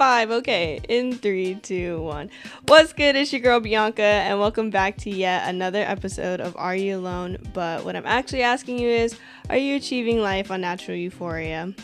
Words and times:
25. 0.00 0.30
Okay. 0.30 0.80
In 0.88 1.12
three, 1.12 1.56
two, 1.56 2.00
one. 2.00 2.30
What's 2.68 2.94
good? 2.94 3.16
It's 3.16 3.34
your 3.34 3.42
girl 3.42 3.60
Bianca, 3.60 4.00
and 4.02 4.40
welcome 4.40 4.70
back 4.70 4.96
to 4.98 5.10
yet 5.10 5.46
another 5.46 5.80
episode 5.80 6.40
of 6.40 6.56
Are 6.56 6.74
You 6.74 6.96
Alone? 6.96 7.36
But 7.52 7.84
what 7.84 7.94
I'm 7.94 8.06
actually 8.06 8.40
asking 8.40 8.78
you 8.78 8.88
is 8.88 9.14
Are 9.50 9.58
you 9.58 9.76
achieving 9.76 10.22
life 10.22 10.50
on 10.50 10.62
natural 10.62 10.96
euphoria? 10.96 11.74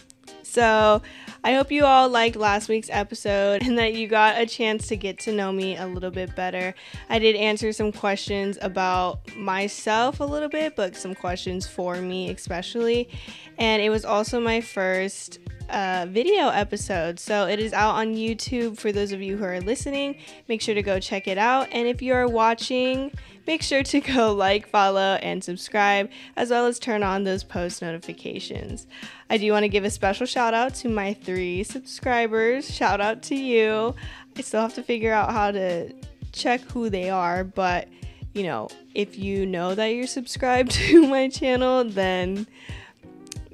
So, 0.43 1.03
I 1.45 1.53
hope 1.53 1.71
you 1.71 1.85
all 1.85 2.09
liked 2.09 2.37
last 2.37 2.71
week's 2.71 2.89
episode 2.91 3.63
and 3.63 3.77
that 3.77 3.93
you 3.93 4.09
got 4.09 4.41
a 4.41 4.47
chance 4.47 4.89
to 4.89 4.97
get 4.97 5.19
to 5.21 5.33
know 5.33 5.53
me 5.53 5.77
a 5.77 5.87
little 5.87 6.11
bit 6.11 6.35
better. 6.35 6.75
I 7.11 7.19
did 7.19 7.37
answer 7.37 7.71
some 7.71 7.93
questions 7.93 8.57
about 8.63 9.37
myself 9.37 10.21
a 10.21 10.25
little 10.25 10.49
bit, 10.49 10.75
but 10.75 10.97
some 10.97 11.15
questions 11.15 11.67
for 11.67 11.97
me, 11.97 12.31
especially. 12.31 13.11
And 13.59 13.83
it 13.83 13.91
was 13.91 14.07
also 14.07 14.41
my 14.41 14.63
first 14.63 15.39
uh, 15.69 16.07
video 16.09 16.49
episode. 16.49 17.19
So 17.19 17.47
it 17.47 17.59
is 17.59 17.73
out 17.73 17.95
on 17.95 18.15
YouTube 18.15 18.79
for 18.79 18.93
those 18.93 19.13
of 19.13 19.21
you 19.21 19.37
who 19.37 19.45
are 19.45 19.61
listening. 19.61 20.17
Make 20.49 20.61
sure 20.61 20.75
to 20.75 20.83
go 20.83 21.01
check 21.01 21.27
it 21.27 21.39
out. 21.39 21.69
And 21.73 21.87
if 21.89 22.03
you 22.03 22.15
are 22.15 22.27
watching, 22.27 23.13
make 23.47 23.63
sure 23.63 23.83
to 23.83 24.01
go 24.15 24.33
like, 24.33 24.69
follow, 24.69 25.19
and 25.23 25.43
subscribe, 25.43 26.11
as 26.37 26.51
well 26.51 26.67
as 26.67 26.79
turn 26.79 27.03
on 27.03 27.25
those 27.25 27.45
post 27.45 27.83
notifications. 27.83 28.87
I 29.29 29.39
do 29.39 29.51
want 29.53 29.65
to 29.65 29.69
give 29.69 29.85
a 29.85 29.91
special 29.91 30.27
shout 30.27 30.55
out 30.55 30.75
to 30.77 30.89
my 30.89 31.15
three 31.15 31.65
subscribers. 31.65 32.73
Shout 32.73 33.01
out 33.01 33.23
to 33.25 33.35
you. 33.35 33.95
I 34.37 34.41
still 34.43 34.63
have 34.63 34.75
to 34.75 34.83
figure 34.83 35.13
out 35.13 35.33
how 35.33 35.51
to 35.51 35.93
check 36.33 36.61
who 36.63 36.91
they 36.91 37.11
are, 37.11 37.45
but 37.45 37.89
you 38.35 38.43
know, 38.43 38.69
if 38.95 39.19
you 39.19 39.47
know 39.47 39.75
that 39.75 39.87
you're 39.87 40.07
subscribed 40.07 40.71
to 40.73 41.07
my 41.09 41.29
channel, 41.29 41.85
then 41.85 42.47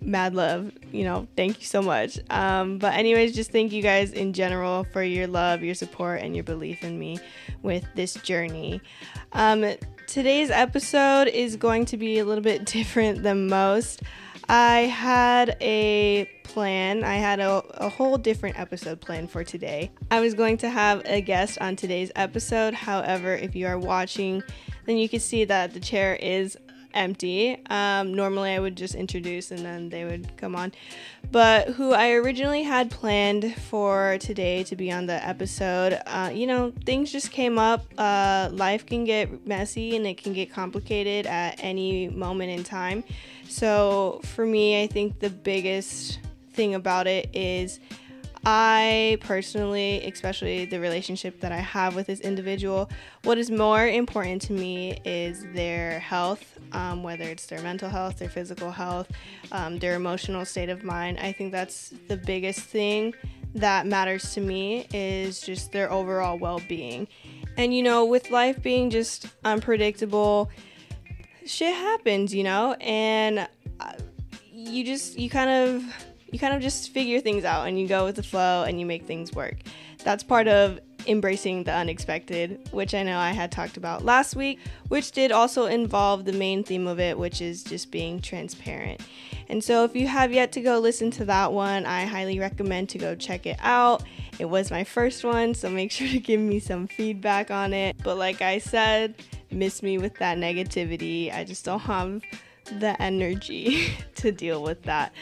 mad 0.05 0.35
love. 0.35 0.73
You 0.91 1.05
know, 1.05 1.27
thank 1.37 1.61
you 1.61 1.67
so 1.67 1.83
much. 1.83 2.19
Um, 2.31 2.79
but, 2.79 2.95
anyways, 2.95 3.35
just 3.35 3.51
thank 3.51 3.73
you 3.73 3.83
guys 3.83 4.13
in 4.13 4.33
general 4.33 4.85
for 4.93 5.03
your 5.03 5.27
love, 5.27 5.63
your 5.63 5.75
support, 5.75 6.21
and 6.21 6.35
your 6.35 6.45
belief 6.45 6.83
in 6.83 6.99
me 6.99 7.19
with 7.63 7.85
this 7.95 8.15
journey. 8.15 8.81
Um, 9.33 9.65
today's 10.07 10.51
episode 10.51 11.29
is 11.29 11.57
going 11.57 11.87
to 11.87 11.97
be 11.97 12.19
a 12.19 12.25
little 12.25 12.45
bit 12.45 12.65
different 12.67 13.23
than 13.23 13.49
most. 13.49 14.03
I 14.49 14.81
had 14.81 15.57
a 15.61 16.29
plan. 16.43 17.05
I 17.05 17.15
had 17.15 17.41
a, 17.41 17.63
a 17.75 17.89
whole 17.89 18.19
different 18.19 18.59
episode 18.59 19.01
plan 19.01 19.27
for 19.27 19.45
today. 19.45 19.91
I 20.11 20.21
was 20.21 20.35
going 20.35 20.59
to 20.59 20.69
have 20.69 21.03
a 21.07 21.21
guest 21.21 21.59
on 21.61 21.77
today's 21.77 22.11
episode. 22.17 22.75
However, 22.75 23.35
if 23.35 23.55
you 23.55 23.67
are 23.67 23.79
watching, 23.79 24.43
then 24.85 24.99
you 24.99 25.09
can 25.09 25.21
see 25.21 25.45
that 25.45 25.73
the 25.73 25.81
chair 25.81 26.17
is 26.17 26.59
empty. 26.95 27.59
Um, 27.71 28.15
normally, 28.15 28.51
I 28.51 28.59
would 28.59 28.77
just 28.77 28.95
introduce 28.95 29.51
and 29.51 29.61
then 29.61 29.89
they 29.89 30.05
would 30.05 30.37
come 30.37 30.55
on. 30.55 30.73
But 31.31 31.69
who 31.71 31.93
I 31.93 32.13
originally 32.13 32.63
had 32.63 32.91
planned 32.91 33.55
for 33.57 34.19
today 34.21 34.65
to 34.65 34.77
be 34.77 34.93
on 34.93 35.07
the 35.07 35.25
episode, 35.27 36.01
uh, 36.07 36.31
you 36.33 36.47
know, 36.47 36.73
things 36.85 37.11
just 37.11 37.31
came 37.31 37.59
up. 37.59 37.85
Uh, 37.97 38.51
life 38.53 38.85
can 38.87 39.05
get 39.05 39.47
messy 39.47 39.97
and 39.97 40.07
it 40.07 40.23
can 40.23 40.33
get 40.33 40.53
complicated 40.53 41.27
at 41.27 41.57
any 41.59 42.09
moment 42.09 42.51
in 42.51 42.65
time. 42.65 43.05
So, 43.49 44.21
for 44.25 44.47
me, 44.47 44.83
I 44.83 44.87
think 44.87 45.21
the 45.21 45.31
biggest 45.31 46.19
thing 46.53 46.75
about 46.75 47.07
it 47.07 47.31
is 47.33 47.81
I 48.45 49.19
personally, 49.21 50.05
especially 50.13 50.65
the 50.65 50.81
relationship 50.81 51.41
that 51.41 51.53
I 51.53 51.59
have 51.59 51.95
with 51.95 52.09
this 52.09 52.21
individual, 52.21 52.91
what 53.23 53.39
is 53.39 53.51
more 53.51 53.87
important 53.87 54.43
to 54.43 54.53
me 54.53 55.01
is 55.05 55.47
their 55.53 56.01
health, 56.01 56.59
um, 56.73 57.05
whether 57.05 57.25
it's 57.25 57.47
their 57.47 57.63
mental 57.63 57.89
health, 57.89 58.19
their 58.19 58.29
physical 58.29 58.73
health, 58.73 59.11
um, 59.53 59.79
their 59.79 59.95
emotional 59.95 60.45
state 60.45 60.71
of 60.71 60.83
mind. 60.83 61.19
I 61.21 61.31
think 61.31 61.53
that's 61.53 61.95
the 62.09 62.17
biggest 62.17 62.61
thing 62.61 63.15
that 63.55 63.87
matters 63.87 64.35
to 64.35 64.41
me 64.41 64.87
is 64.93 65.41
just 65.41 65.71
their 65.71 65.93
overall 65.93 66.37
well 66.37 66.61
being. 66.69 67.07
And 67.57 67.73
you 67.75 67.83
know, 67.83 68.05
with 68.05 68.31
life 68.31 68.61
being 68.61 68.91
just 68.91 69.27
unpredictable, 69.45 70.51
shit 71.47 71.75
happens, 71.75 72.35
you 72.35 72.43
know, 72.43 72.73
and 72.81 73.47
uh, 73.79 73.93
you 74.51 74.85
just, 74.85 75.19
you 75.19 75.31
kind 75.31 75.51
of, 75.51 75.85
you 76.33 76.39
kind 76.39 76.55
of 76.55 76.61
just 76.61 76.91
figure 76.91 77.21
things 77.21 77.45
out 77.45 77.69
and 77.69 77.79
you 77.79 77.87
go 77.87 78.05
with 78.05 78.17
the 78.17 78.23
flow 78.23 78.65
and 78.65 78.81
you 78.81 78.87
make 78.87 79.07
things 79.07 79.33
work. 79.33 79.59
That's 80.03 80.25
part 80.25 80.49
of 80.49 80.81
embracing 81.07 81.65
the 81.65 81.73
unexpected, 81.73 82.69
which 82.71 82.95
I 82.95 83.03
know 83.03 83.19
I 83.19 83.33
had 83.33 83.53
talked 83.53 83.77
about 83.77 84.05
last 84.05 84.35
week, 84.35 84.59
which 84.89 85.13
did 85.13 85.31
also 85.33 85.67
involve 85.67 86.25
the 86.25 86.33
main 86.33 86.65
theme 86.65 86.87
of 86.87 86.99
it, 86.99 87.19
which 87.19 87.41
is 87.41 87.63
just 87.63 87.91
being 87.91 88.21
transparent. 88.21 89.01
And 89.49 89.63
so, 89.63 89.85
if 89.85 89.95
you 89.95 90.07
have 90.07 90.33
yet 90.33 90.53
to 90.53 90.61
go 90.61 90.79
listen 90.79 91.11
to 91.13 91.25
that 91.27 91.53
one, 91.53 91.85
I 91.85 92.05
highly 92.05 92.39
recommend 92.39 92.89
to 92.91 92.99
go 92.99 93.15
check 93.15 93.47
it 93.47 93.59
out. 93.61 94.03
It 94.39 94.47
was 94.47 94.71
my 94.71 94.85
first 94.85 95.25
one, 95.25 95.55
so 95.55 95.69
make 95.69 95.91
sure 95.91 96.09
to 96.09 96.19
give 96.19 96.41
me 96.41 96.59
some 96.59 96.87
feedback 96.87 97.51
on 97.51 97.73
it. 97.73 97.97
But, 98.03 98.17
like 98.17 98.41
I 98.41 98.59
said, 98.59 99.15
miss 99.51 99.83
me 99.83 99.99
with 99.99 100.15
that 100.17 100.39
negativity. 100.39 101.35
I 101.35 101.45
just 101.45 101.65
don't 101.65 101.81
have 101.81 102.23
the 102.65 103.01
energy 103.01 103.93
to 104.17 104.33
deal 104.33 104.63
with 104.63 104.83
that. 104.83 105.13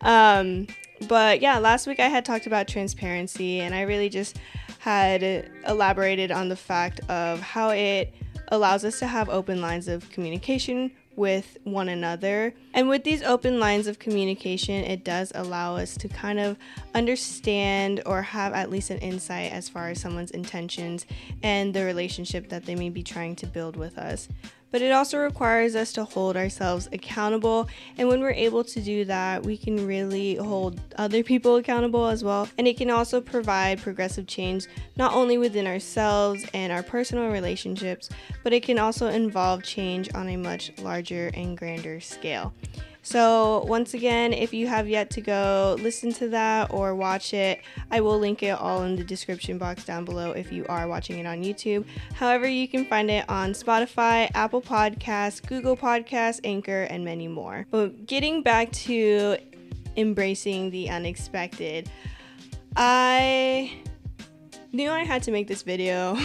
Um, 0.00 0.66
but 1.06 1.40
yeah, 1.40 1.58
last 1.58 1.86
week 1.86 2.00
I 2.00 2.08
had 2.08 2.24
talked 2.24 2.46
about 2.46 2.68
transparency, 2.68 3.60
and 3.60 3.74
I 3.74 3.82
really 3.82 4.08
just 4.08 4.38
had 4.78 5.50
elaborated 5.66 6.30
on 6.30 6.48
the 6.48 6.56
fact 6.56 7.00
of 7.08 7.40
how 7.40 7.70
it 7.70 8.14
allows 8.48 8.84
us 8.84 8.98
to 9.00 9.06
have 9.06 9.28
open 9.28 9.60
lines 9.60 9.88
of 9.88 10.08
communication 10.10 10.90
with 11.18 11.58
one 11.64 11.88
another. 11.88 12.54
And 12.72 12.88
with 12.88 13.02
these 13.02 13.22
open 13.22 13.58
lines 13.58 13.88
of 13.88 13.98
communication, 13.98 14.84
it 14.84 15.04
does 15.04 15.32
allow 15.34 15.76
us 15.76 15.96
to 15.96 16.08
kind 16.08 16.38
of 16.38 16.56
understand 16.94 18.00
or 18.06 18.22
have 18.22 18.52
at 18.54 18.70
least 18.70 18.90
an 18.90 18.98
insight 18.98 19.52
as 19.52 19.68
far 19.68 19.88
as 19.88 20.00
someone's 20.00 20.30
intentions 20.30 21.06
and 21.42 21.74
the 21.74 21.84
relationship 21.84 22.48
that 22.50 22.64
they 22.64 22.76
may 22.76 22.88
be 22.88 23.02
trying 23.02 23.34
to 23.36 23.46
build 23.46 23.76
with 23.76 23.98
us 23.98 24.28
but 24.70 24.82
it 24.82 24.92
also 24.92 25.18
requires 25.18 25.74
us 25.74 25.92
to 25.94 26.04
hold 26.04 26.36
ourselves 26.36 26.88
accountable. 26.92 27.68
And 27.96 28.08
when 28.08 28.20
we're 28.20 28.30
able 28.30 28.64
to 28.64 28.80
do 28.80 29.04
that, 29.06 29.44
we 29.44 29.56
can 29.56 29.86
really 29.86 30.36
hold 30.36 30.80
other 30.96 31.22
people 31.22 31.56
accountable 31.56 32.06
as 32.06 32.22
well. 32.22 32.48
And 32.58 32.66
it 32.66 32.76
can 32.76 32.90
also 32.90 33.20
provide 33.20 33.80
progressive 33.80 34.26
change 34.26 34.66
not 34.96 35.14
only 35.14 35.38
within 35.38 35.66
ourselves 35.66 36.44
and 36.54 36.72
our 36.72 36.82
personal 36.82 37.30
relationships, 37.30 38.08
but 38.44 38.52
it 38.52 38.62
can 38.62 38.78
also 38.78 39.08
involve 39.08 39.62
change 39.62 40.12
on 40.14 40.28
a 40.28 40.36
much 40.36 40.72
larger 40.78 41.30
and 41.34 41.56
grander 41.56 42.00
scale. 42.00 42.52
So, 43.08 43.64
once 43.66 43.94
again, 43.94 44.34
if 44.34 44.52
you 44.52 44.66
have 44.66 44.86
yet 44.86 45.08
to 45.12 45.22
go 45.22 45.78
listen 45.80 46.12
to 46.12 46.28
that 46.28 46.70
or 46.70 46.94
watch 46.94 47.32
it, 47.32 47.62
I 47.90 48.02
will 48.02 48.18
link 48.18 48.42
it 48.42 48.50
all 48.50 48.82
in 48.82 48.96
the 48.96 49.02
description 49.02 49.56
box 49.56 49.82
down 49.82 50.04
below 50.04 50.32
if 50.32 50.52
you 50.52 50.66
are 50.68 50.86
watching 50.86 51.18
it 51.18 51.24
on 51.24 51.42
YouTube. 51.42 51.86
However, 52.12 52.46
you 52.46 52.68
can 52.68 52.84
find 52.84 53.10
it 53.10 53.24
on 53.26 53.52
Spotify, 53.52 54.30
Apple 54.34 54.60
Podcasts, 54.60 55.40
Google 55.40 55.74
Podcasts, 55.74 56.40
Anchor, 56.44 56.82
and 56.82 57.02
many 57.02 57.28
more. 57.28 57.66
But 57.70 58.04
getting 58.04 58.42
back 58.42 58.70
to 58.72 59.38
embracing 59.96 60.70
the 60.70 60.90
unexpected, 60.90 61.88
I 62.76 63.72
knew 64.70 64.90
I 64.90 65.04
had 65.04 65.22
to 65.22 65.30
make 65.30 65.48
this 65.48 65.62
video 65.62 66.18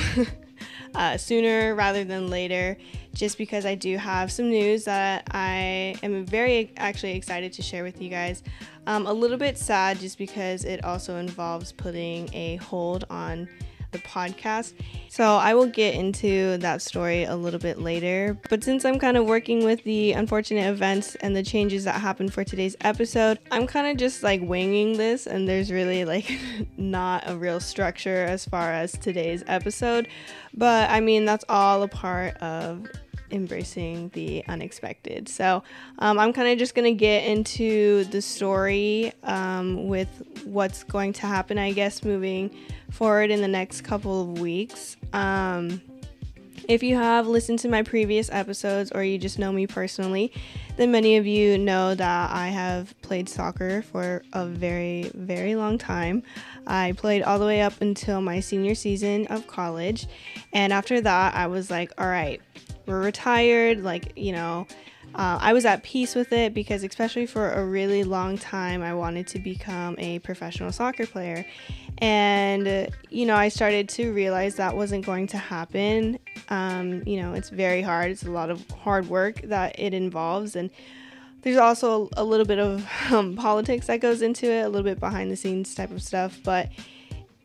uh, 0.96 1.16
sooner 1.16 1.76
rather 1.76 2.04
than 2.04 2.30
later 2.30 2.76
just 3.14 3.38
because 3.38 3.66
I 3.66 3.76
do 3.76 3.98
have 3.98 4.32
some 4.32 4.50
news 4.50 4.86
that 4.86 5.28
I 5.32 5.96
am 6.02 6.26
very 6.26 6.72
actually 6.78 7.16
excited 7.16 7.54
to 7.54 7.62
share 7.62 7.84
with 7.84 8.02
you 8.02 8.10
guys. 8.10 8.44
Um, 8.88 9.08
a 9.08 9.14
little 9.14 9.38
bit 9.38 9.58
sad 9.58 10.00
just 10.00 10.18
because 10.18 10.66
it 10.66 10.84
also 10.84 11.18
involves 11.18 11.72
putting 11.72 12.30
a 12.34 12.58
hold 12.58 13.06
on 13.10 13.48
the 13.94 14.00
podcast. 14.00 14.74
So 15.08 15.24
I 15.24 15.54
will 15.54 15.68
get 15.68 15.96
into 15.96 16.58
that 16.58 16.82
story 16.82 17.24
a 17.24 17.36
little 17.36 17.60
bit 17.60 17.80
later. 17.80 18.38
But 18.50 18.64
since 18.64 18.84
I'm 18.84 19.00
kind 19.00 19.16
of 19.16 19.26
working 19.26 19.64
with 19.64 19.84
the 19.84 20.12
unfortunate 20.14 20.68
events 20.70 21.16
and 21.16 21.36
the 21.36 21.44
changes 21.44 21.86
that 21.86 22.02
happened 22.02 22.34
for 22.34 22.44
today's 22.44 22.76
episode, 22.82 23.40
I'm 23.52 23.68
kind 23.68 23.88
of 23.88 23.98
just 23.98 24.24
like 24.24 24.42
winging 24.42 24.98
this, 24.98 25.28
and 25.28 25.48
there's 25.48 25.72
really 25.72 26.04
like 26.04 26.30
not 26.78 27.24
a 27.28 27.38
real 27.38 27.60
structure 27.60 28.26
as 28.26 28.44
far 28.44 28.74
as 28.74 28.92
today's 28.94 29.44
episode. 29.48 30.10
But 30.54 30.90
I 30.90 31.00
mean, 31.00 31.26
that's 31.26 31.46
all 31.48 31.84
a 31.84 31.88
part 31.88 32.36
of 32.38 32.88
embracing 33.34 34.10
the 34.10 34.46
unexpected. 34.48 35.28
So 35.28 35.64
um, 36.00 36.20
I'm 36.20 36.32
kind 36.32 36.50
of 36.50 36.58
just 36.58 36.76
going 36.76 36.86
to 36.86 36.98
get 36.98 37.26
into 37.26 38.06
the 38.06 38.22
story 38.22 39.12
um, 39.24 39.88
with 39.88 40.08
what's 40.46 40.84
going 40.84 41.14
to 41.14 41.28
happen, 41.28 41.58
I 41.58 41.72
guess, 41.72 42.04
moving 42.04 42.52
forward 42.92 43.32
in 43.32 43.42
the 43.42 43.48
next 43.48 43.82
couple 43.82 44.22
of 44.22 44.40
weeks. 44.40 44.96
Um, 45.12 45.82
if 46.68 46.82
you 46.82 46.96
have 46.96 47.28
listened 47.28 47.60
to 47.60 47.68
my 47.68 47.84
previous 47.84 48.32
episodes 48.32 48.92
or 48.94 49.04
you 49.04 49.18
just 49.18 49.38
know 49.38 49.52
me 49.52 49.68
personally, 49.68 50.32
then 50.78 50.92
many 50.92 51.18
of 51.18 51.28
you 51.28 51.58
know 51.58 51.94
that 51.94 52.32
I 52.32 52.48
have 52.48 53.00
played 53.02 53.28
soccer 53.28 53.82
for 53.82 54.24
a 54.32 54.46
very, 54.46 55.12
very 55.14 55.56
long 55.56 55.78
time. 55.78 56.24
I 56.66 56.94
played 56.94 57.24
all 57.24 57.38
the 57.38 57.46
way 57.46 57.62
up 57.62 57.82
until 57.82 58.22
my 58.22 58.40
senior 58.40 58.76
season 58.76 59.28
of 59.28 59.46
college. 59.46 60.08
And 60.54 60.72
after 60.72 61.02
that, 61.02 61.36
I 61.36 61.48
was 61.48 61.70
like, 61.70 61.92
all 61.98 62.08
right, 62.08 62.42
we're 62.86 63.02
retired. 63.02 63.84
Like, 63.84 64.14
you 64.16 64.32
know, 64.32 64.68
uh, 65.16 65.38
I 65.40 65.54
was 65.54 65.66
at 65.66 65.84
peace 65.84 66.16
with 66.16 66.34
it 66.34 66.54
because, 66.54 66.84
especially 66.84 67.26
for 67.26 67.52
a 67.52 67.66
really 67.66 68.04
long 68.04 68.38
time, 68.38 68.82
I 68.82 68.94
wanted 68.94 69.28
to 69.28 69.40
become 69.40 69.96
a 70.00 70.20
professional 70.20 70.72
soccer 70.72 71.06
player. 71.06 71.46
And, 72.00 72.90
you 73.10 73.26
know, 73.26 73.36
I 73.36 73.50
started 73.50 73.90
to 73.90 74.12
realize 74.12 74.56
that 74.56 74.76
wasn't 74.76 75.06
going 75.06 75.28
to 75.28 75.38
happen. 75.38 76.18
Um, 76.50 77.04
you 77.06 77.22
know, 77.22 77.34
it's 77.34 77.50
very 77.50 77.82
hard, 77.82 78.12
it's 78.12 78.24
a 78.24 78.32
lot 78.32 78.50
of 78.50 78.68
hard 78.72 79.08
work 79.08 79.42
that 79.44 79.78
it 79.78 79.94
involves. 79.94 80.56
And 80.56 80.72
there's 81.44 81.58
also 81.58 82.10
a 82.18 82.24
little 82.24 82.46
bit 82.46 82.60
of 82.60 82.88
um, 83.12 83.36
politics 83.36 83.88
that 83.88 84.00
goes 84.00 84.22
into 84.22 84.50
it, 84.50 84.62
a 84.62 84.70
little 84.70 84.84
bit 84.84 85.00
behind 85.00 85.32
the 85.32 85.36
scenes 85.36 85.76
type 85.76 85.92
of 85.92 86.02
stuff. 86.02 86.40
But 86.44 86.70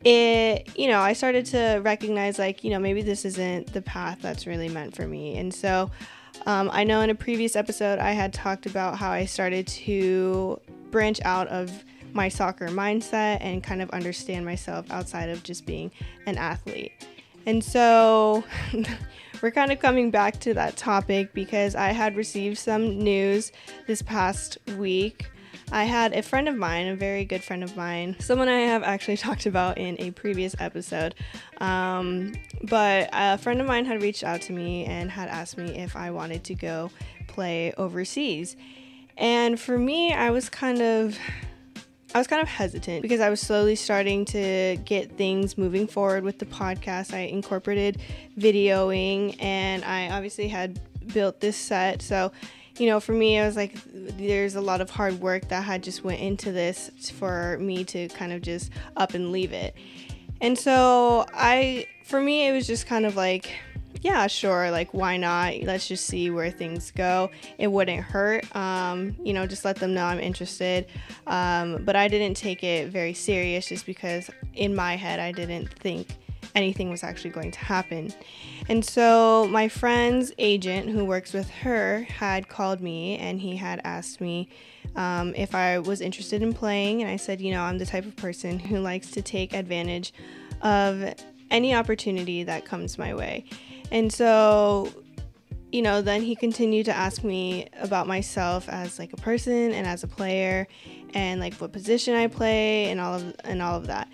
it, 0.03 0.69
you 0.77 0.87
know, 0.87 0.99
I 0.99 1.13
started 1.13 1.45
to 1.47 1.81
recognize, 1.83 2.39
like, 2.39 2.63
you 2.63 2.69
know, 2.69 2.79
maybe 2.79 3.01
this 3.01 3.25
isn't 3.25 3.73
the 3.73 3.81
path 3.81 4.19
that's 4.21 4.47
really 4.47 4.69
meant 4.69 4.95
for 4.95 5.07
me. 5.07 5.37
And 5.37 5.53
so, 5.53 5.91
um, 6.45 6.69
I 6.71 6.83
know 6.83 7.01
in 7.01 7.09
a 7.09 7.15
previous 7.15 7.55
episode 7.55 7.99
I 7.99 8.11
had 8.11 8.33
talked 8.33 8.65
about 8.65 8.97
how 8.97 9.11
I 9.11 9.25
started 9.25 9.67
to 9.67 10.59
branch 10.89 11.19
out 11.23 11.47
of 11.49 11.83
my 12.13 12.29
soccer 12.29 12.67
mindset 12.67 13.37
and 13.41 13.63
kind 13.63 13.81
of 13.81 13.89
understand 13.91 14.45
myself 14.45 14.89
outside 14.89 15.29
of 15.29 15.43
just 15.43 15.65
being 15.65 15.91
an 16.25 16.37
athlete. 16.37 16.91
And 17.45 17.63
so 17.63 18.43
we're 19.41 19.51
kind 19.51 19.71
of 19.71 19.79
coming 19.79 20.11
back 20.11 20.39
to 20.41 20.53
that 20.53 20.77
topic 20.77 21.33
because 21.33 21.75
I 21.75 21.89
had 21.89 22.15
received 22.15 22.57
some 22.57 22.99
news 22.99 23.51
this 23.87 24.01
past 24.01 24.57
week 24.77 25.29
I 25.71 25.83
had 25.83 26.13
a 26.13 26.23
friend 26.23 26.49
of 26.49 26.55
mine, 26.55 26.87
a 26.87 26.95
very 26.95 27.25
good 27.25 27.43
friend 27.43 27.63
of 27.63 27.77
mine, 27.77 28.15
someone 28.19 28.49
I 28.49 28.61
have 28.61 28.81
actually 28.81 29.17
talked 29.27 29.45
about 29.45 29.77
in 29.77 29.95
a 29.99 30.11
previous 30.11 30.55
episode. 30.59 31.13
Um, 31.59 32.33
but 32.63 33.09
a 33.13 33.37
friend 33.37 33.61
of 33.61 33.67
mine 33.67 33.85
had 33.85 34.01
reached 34.01 34.23
out 34.23 34.41
to 34.43 34.53
me 34.53 34.85
and 34.85 35.11
had 35.11 35.29
asked 35.29 35.57
me 35.57 35.77
if 35.77 35.95
I 35.95 36.11
wanted 36.11 36.43
to 36.45 36.55
go 36.55 36.89
play 37.27 37.73
overseas. 37.77 38.55
And 39.17 39.59
for 39.59 39.77
me, 39.77 40.13
I 40.13 40.31
was 40.31 40.49
kind 40.49 40.81
of 40.81 41.17
I 42.15 42.17
was 42.17 42.25
kind 42.25 42.41
of 42.41 42.47
hesitant 42.47 43.03
because 43.03 43.19
I 43.19 43.29
was 43.29 43.39
slowly 43.39 43.75
starting 43.75 44.25
to 44.25 44.77
get 44.83 45.15
things 45.15 45.59
moving 45.59 45.85
forward 45.85 46.23
with 46.23 46.39
the 46.39 46.45
podcast. 46.47 47.13
I 47.13 47.19
incorporated 47.19 47.99
videoing 48.35 49.35
and 49.39 49.83
I 49.85 50.09
obviously 50.09 50.47
had 50.47 50.79
built 51.13 51.39
this 51.39 51.55
set. 51.55 52.01
So 52.01 52.31
you 52.79 52.87
know, 52.87 52.99
for 52.99 53.11
me, 53.11 53.39
I 53.39 53.45
was 53.45 53.55
like, 53.55 53.75
there's 53.93 54.55
a 54.55 54.61
lot 54.61 54.81
of 54.81 54.89
hard 54.89 55.19
work 55.19 55.49
that 55.49 55.63
had 55.63 55.83
just 55.83 56.03
went 56.03 56.21
into 56.21 56.51
this 56.51 57.11
for 57.13 57.57
me 57.59 57.83
to 57.85 58.07
kind 58.09 58.31
of 58.31 58.41
just 58.41 58.71
up 58.95 59.13
and 59.13 59.31
leave 59.31 59.51
it. 59.51 59.75
And 60.41 60.57
so 60.57 61.25
I, 61.33 61.87
for 62.05 62.21
me, 62.21 62.47
it 62.47 62.53
was 62.53 62.65
just 62.65 62.87
kind 62.87 63.05
of 63.05 63.15
like, 63.15 63.51
yeah, 64.01 64.27
sure, 64.27 64.71
like 64.71 64.93
why 64.93 65.17
not? 65.17 65.55
Let's 65.63 65.87
just 65.87 66.05
see 66.05 66.29
where 66.29 66.51
things 66.51 66.91
go. 66.91 67.29
It 67.57 67.67
wouldn't 67.67 68.01
hurt, 68.01 68.55
um, 68.55 69.15
you 69.23 69.33
know, 69.33 69.45
just 69.45 69.65
let 69.65 69.75
them 69.75 69.93
know 69.93 70.05
I'm 70.05 70.19
interested. 70.19 70.85
Um, 71.27 71.83
but 71.83 71.97
I 71.97 72.07
didn't 72.07 72.37
take 72.37 72.63
it 72.63 72.89
very 72.89 73.13
serious 73.13 73.67
just 73.67 73.85
because 73.85 74.29
in 74.53 74.73
my 74.73 74.95
head 74.95 75.19
I 75.19 75.33
didn't 75.33 75.73
think 75.73 76.07
anything 76.55 76.89
was 76.89 77.03
actually 77.03 77.29
going 77.31 77.51
to 77.51 77.59
happen. 77.59 78.13
And 78.67 78.83
so 78.83 79.47
my 79.49 79.67
friend's 79.67 80.31
agent, 80.37 80.89
who 80.89 81.05
works 81.05 81.33
with 81.33 81.49
her, 81.49 82.03
had 82.03 82.47
called 82.47 82.81
me 82.81 83.17
and 83.17 83.39
he 83.39 83.55
had 83.55 83.81
asked 83.83 84.21
me 84.21 84.49
um, 84.95 85.33
if 85.35 85.53
I 85.55 85.79
was 85.79 86.01
interested 86.01 86.41
in 86.41 86.53
playing. 86.53 87.01
And 87.01 87.11
I 87.11 87.17
said, 87.17 87.41
you 87.41 87.51
know, 87.51 87.61
I'm 87.61 87.77
the 87.77 87.85
type 87.85 88.05
of 88.05 88.15
person 88.15 88.59
who 88.59 88.79
likes 88.79 89.11
to 89.11 89.21
take 89.21 89.53
advantage 89.53 90.13
of 90.61 91.13
any 91.51 91.73
opportunity 91.73 92.43
that 92.43 92.65
comes 92.65 92.97
my 92.97 93.13
way. 93.13 93.45
And 93.91 94.11
so 94.11 94.89
you 95.71 95.81
know, 95.83 96.01
then 96.01 96.23
he 96.23 96.35
continued 96.35 96.85
to 96.85 96.95
ask 96.95 97.23
me 97.23 97.67
about 97.79 98.07
myself 98.07 98.67
as 98.69 98.97
like 98.97 99.13
a 99.13 99.17
person 99.17 99.71
and 99.71 99.85
as 99.85 100.03
a 100.03 100.07
player 100.07 100.67
and 101.13 101.39
like 101.39 101.53
what 101.55 101.71
position 101.71 102.15
I 102.15 102.27
play 102.27 102.89
and 102.89 102.99
all 102.99 103.15
of 103.15 103.35
and 103.43 103.61
all 103.61 103.75
of 103.75 103.87
that. 103.87 104.07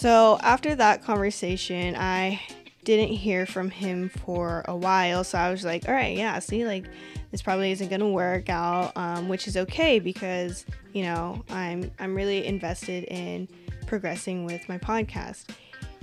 So 0.00 0.38
after 0.40 0.74
that 0.76 1.04
conversation, 1.04 1.94
I 1.94 2.40
didn't 2.84 3.14
hear 3.14 3.44
from 3.44 3.68
him 3.68 4.08
for 4.08 4.64
a 4.66 4.74
while. 4.74 5.24
So 5.24 5.36
I 5.36 5.50
was 5.50 5.62
like, 5.62 5.86
all 5.86 5.92
right, 5.92 6.16
yeah, 6.16 6.38
see, 6.38 6.64
like 6.64 6.86
this 7.30 7.42
probably 7.42 7.70
isn't 7.72 7.90
gonna 7.90 8.08
work 8.08 8.48
out, 8.48 8.96
um, 8.96 9.28
which 9.28 9.46
is 9.46 9.58
okay 9.58 9.98
because 9.98 10.64
you 10.94 11.02
know 11.02 11.44
I'm 11.50 11.90
I'm 11.98 12.14
really 12.14 12.46
invested 12.46 13.04
in 13.08 13.46
progressing 13.86 14.46
with 14.46 14.66
my 14.70 14.78
podcast. 14.78 15.50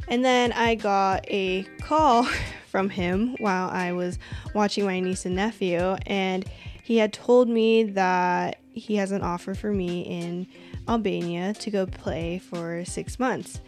And 0.07 0.23
then 0.23 0.51
I 0.51 0.75
got 0.75 1.25
a 1.27 1.63
call 1.81 2.29
from 2.67 2.91
him 2.91 3.35
while 3.39 3.67
I 3.67 3.93
was 3.93 4.19
watching 4.53 4.85
my 4.85 4.99
niece 4.99 5.25
and 5.25 5.35
nephew, 5.35 5.95
and 6.05 6.45
he 6.83 6.97
had 6.97 7.13
told 7.13 7.49
me 7.49 7.85
that 7.85 8.59
he 8.73 8.97
has 8.97 9.11
an 9.11 9.23
offer 9.23 9.55
for 9.55 9.73
me 9.73 10.01
in 10.01 10.45
Albania 10.87 11.55
to 11.55 11.71
go 11.71 11.87
play 11.87 12.37
for 12.37 12.85
six 12.85 13.17
months. 13.17 13.59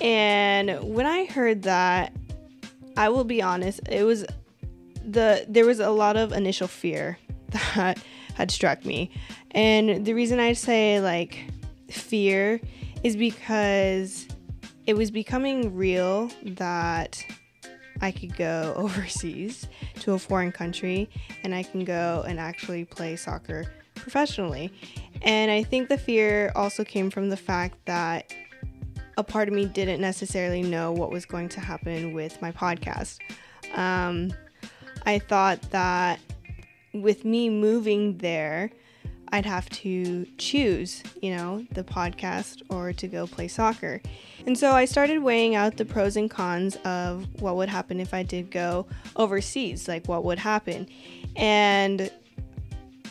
And 0.00 0.94
when 0.94 1.06
I 1.06 1.26
heard 1.26 1.62
that, 1.62 2.12
I 2.96 3.08
will 3.08 3.24
be 3.24 3.42
honest, 3.42 3.80
it 3.88 4.04
was 4.04 4.24
the 5.04 5.44
there 5.48 5.66
was 5.66 5.80
a 5.80 5.90
lot 5.90 6.16
of 6.16 6.32
initial 6.32 6.68
fear 6.68 7.18
that 7.74 7.98
had 8.34 8.50
struck 8.50 8.84
me. 8.84 9.10
And 9.52 10.04
the 10.04 10.14
reason 10.14 10.40
I 10.40 10.54
say 10.54 11.00
like 11.00 11.38
fear 11.90 12.60
is 13.02 13.16
because 13.16 14.26
it 14.86 14.94
was 14.94 15.10
becoming 15.10 15.74
real 15.74 16.30
that 16.42 17.24
I 18.00 18.10
could 18.10 18.36
go 18.36 18.74
overseas 18.76 19.68
to 20.00 20.14
a 20.14 20.18
foreign 20.18 20.52
country 20.52 21.08
and 21.44 21.54
I 21.54 21.62
can 21.62 21.84
go 21.84 22.24
and 22.26 22.40
actually 22.40 22.84
play 22.84 23.16
soccer 23.16 23.66
professionally. 23.94 24.72
And 25.22 25.50
I 25.50 25.62
think 25.62 25.88
the 25.88 25.98
fear 25.98 26.52
also 26.56 26.84
came 26.84 27.10
from 27.10 27.30
the 27.30 27.36
fact 27.36 27.76
that 27.86 28.34
a 29.16 29.24
part 29.24 29.48
of 29.48 29.54
me 29.54 29.66
didn't 29.66 30.00
necessarily 30.00 30.62
know 30.62 30.92
what 30.92 31.10
was 31.10 31.24
going 31.26 31.48
to 31.50 31.60
happen 31.60 32.12
with 32.12 32.40
my 32.40 32.52
podcast. 32.52 33.18
Um, 33.74 34.32
I 35.04 35.18
thought 35.18 35.60
that 35.70 36.20
with 36.92 37.24
me 37.24 37.50
moving 37.50 38.18
there, 38.18 38.70
I'd 39.34 39.46
have 39.46 39.68
to 39.70 40.26
choose, 40.36 41.02
you 41.22 41.34
know, 41.34 41.66
the 41.72 41.82
podcast 41.82 42.62
or 42.68 42.92
to 42.92 43.08
go 43.08 43.26
play 43.26 43.48
soccer. 43.48 44.02
And 44.46 44.58
so 44.58 44.72
I 44.72 44.84
started 44.84 45.22
weighing 45.22 45.54
out 45.54 45.78
the 45.78 45.86
pros 45.86 46.16
and 46.16 46.30
cons 46.30 46.76
of 46.84 47.26
what 47.40 47.56
would 47.56 47.70
happen 47.70 47.98
if 47.98 48.12
I 48.12 48.22
did 48.22 48.50
go 48.50 48.86
overseas, 49.16 49.88
like 49.88 50.06
what 50.06 50.24
would 50.24 50.38
happen. 50.38 50.86
And, 51.34 52.10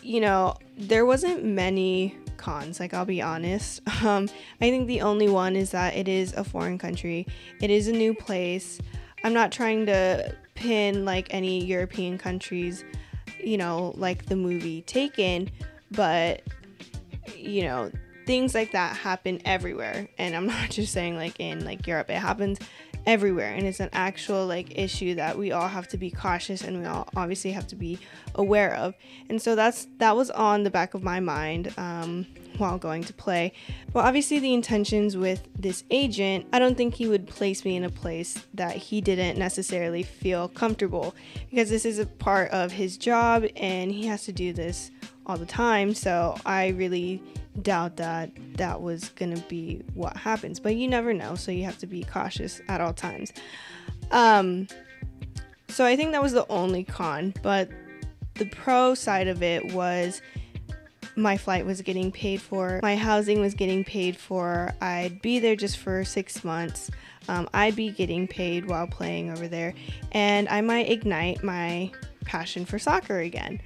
you 0.03 0.21
know, 0.21 0.57
there 0.77 1.07
wasn't 1.07 1.43
many 1.43 2.15
cons, 2.41 2.79
like 2.79 2.93
I'll 2.93 3.05
be 3.05 3.21
honest. 3.21 3.81
Um, 4.01 4.27
I 4.59 4.71
think 4.71 4.87
the 4.87 5.01
only 5.01 5.29
one 5.29 5.55
is 5.55 5.71
that 5.71 5.95
it 5.95 6.07
is 6.07 6.33
a 6.33 6.43
foreign 6.43 6.79
country, 6.79 7.27
it 7.61 7.69
is 7.69 7.87
a 7.87 7.91
new 7.91 8.15
place. 8.15 8.79
I'm 9.23 9.33
not 9.33 9.51
trying 9.51 9.85
to 9.85 10.35
pin 10.55 11.05
like 11.05 11.27
any 11.29 11.63
European 11.63 12.17
countries, 12.17 12.83
you 13.39 13.57
know, 13.57 13.93
like 13.95 14.25
the 14.25 14.35
movie 14.35 14.81
Taken, 14.81 15.51
but 15.91 16.41
you 17.37 17.61
know, 17.63 17.91
things 18.25 18.53
like 18.53 18.71
that 18.71 18.97
happen 18.97 19.41
everywhere. 19.45 20.07
And 20.17 20.35
I'm 20.35 20.45
not 20.55 20.69
just 20.69 20.93
saying 20.93 21.15
like 21.15 21.39
in 21.39 21.65
like 21.65 21.85
Europe, 21.87 22.09
it 22.09 22.17
happens 22.17 22.59
everywhere. 23.05 23.53
And 23.53 23.65
it's 23.65 23.79
an 23.79 23.89
actual 23.93 24.45
like 24.45 24.77
issue 24.77 25.15
that 25.15 25.37
we 25.37 25.51
all 25.51 25.67
have 25.67 25.87
to 25.89 25.97
be 25.97 26.11
cautious 26.11 26.63
and 26.63 26.79
we 26.79 26.85
all 26.85 27.07
obviously 27.15 27.51
have 27.51 27.67
to 27.67 27.75
be 27.75 27.99
aware 28.35 28.75
of. 28.75 28.93
And 29.29 29.41
so 29.41 29.55
that's 29.55 29.87
that 29.97 30.15
was 30.15 30.29
on 30.31 30.63
the 30.63 30.69
back 30.69 30.93
of 30.93 31.03
my 31.03 31.19
mind 31.19 31.73
um, 31.77 32.27
while 32.57 32.77
going 32.77 33.03
to 33.05 33.13
play. 33.13 33.53
But 33.91 34.05
obviously 34.05 34.39
the 34.39 34.53
intentions 34.53 35.17
with 35.17 35.47
this 35.61 35.83
agent 35.91 36.47
i 36.53 36.59
don't 36.59 36.75
think 36.75 36.95
he 36.95 37.07
would 37.07 37.27
place 37.27 37.63
me 37.63 37.75
in 37.75 37.83
a 37.83 37.89
place 37.89 38.45
that 38.53 38.75
he 38.75 38.99
didn't 39.01 39.37
necessarily 39.37 40.03
feel 40.03 40.47
comfortable 40.47 41.13
because 41.49 41.69
this 41.69 41.85
is 41.85 41.99
a 41.99 42.05
part 42.05 42.49
of 42.51 42.71
his 42.71 42.97
job 42.97 43.45
and 43.55 43.91
he 43.91 44.07
has 44.07 44.23
to 44.23 44.31
do 44.31 44.51
this 44.53 44.91
all 45.25 45.37
the 45.37 45.45
time 45.45 45.93
so 45.93 46.35
i 46.45 46.69
really 46.69 47.21
doubt 47.61 47.97
that 47.97 48.31
that 48.55 48.81
was 48.81 49.09
going 49.09 49.35
to 49.35 49.41
be 49.43 49.81
what 49.93 50.15
happens. 50.15 50.59
But 50.59 50.75
you 50.75 50.87
never 50.87 51.13
know, 51.13 51.35
so 51.35 51.51
you 51.51 51.63
have 51.65 51.77
to 51.79 51.87
be 51.87 52.03
cautious 52.03 52.61
at 52.67 52.81
all 52.81 52.93
times. 52.93 53.33
Um, 54.11 54.67
so 55.69 55.85
I 55.85 55.95
think 55.95 56.11
that 56.11 56.21
was 56.21 56.33
the 56.33 56.47
only 56.49 56.83
con, 56.83 57.33
but 57.41 57.69
the 58.35 58.45
pro 58.45 58.93
side 58.95 59.27
of 59.27 59.43
it 59.43 59.73
was 59.73 60.21
my 61.15 61.37
flight 61.37 61.65
was 61.65 61.81
getting 61.81 62.11
paid 62.11 62.41
for, 62.41 62.79
my 62.81 62.95
housing 62.95 63.41
was 63.41 63.53
getting 63.53 63.83
paid 63.83 64.15
for, 64.15 64.73
I'd 64.81 65.21
be 65.21 65.39
there 65.39 65.55
just 65.55 65.77
for 65.77 66.03
six 66.03 66.43
months. 66.43 66.89
Um, 67.27 67.47
I'd 67.53 67.75
be 67.75 67.91
getting 67.91 68.27
paid 68.27 68.65
while 68.65 68.87
playing 68.87 69.29
over 69.29 69.47
there, 69.47 69.73
and 70.11 70.49
I 70.49 70.61
might 70.61 70.89
ignite 70.89 71.43
my 71.43 71.91
passion 72.25 72.65
for 72.65 72.79
soccer 72.79 73.19
again. 73.19 73.61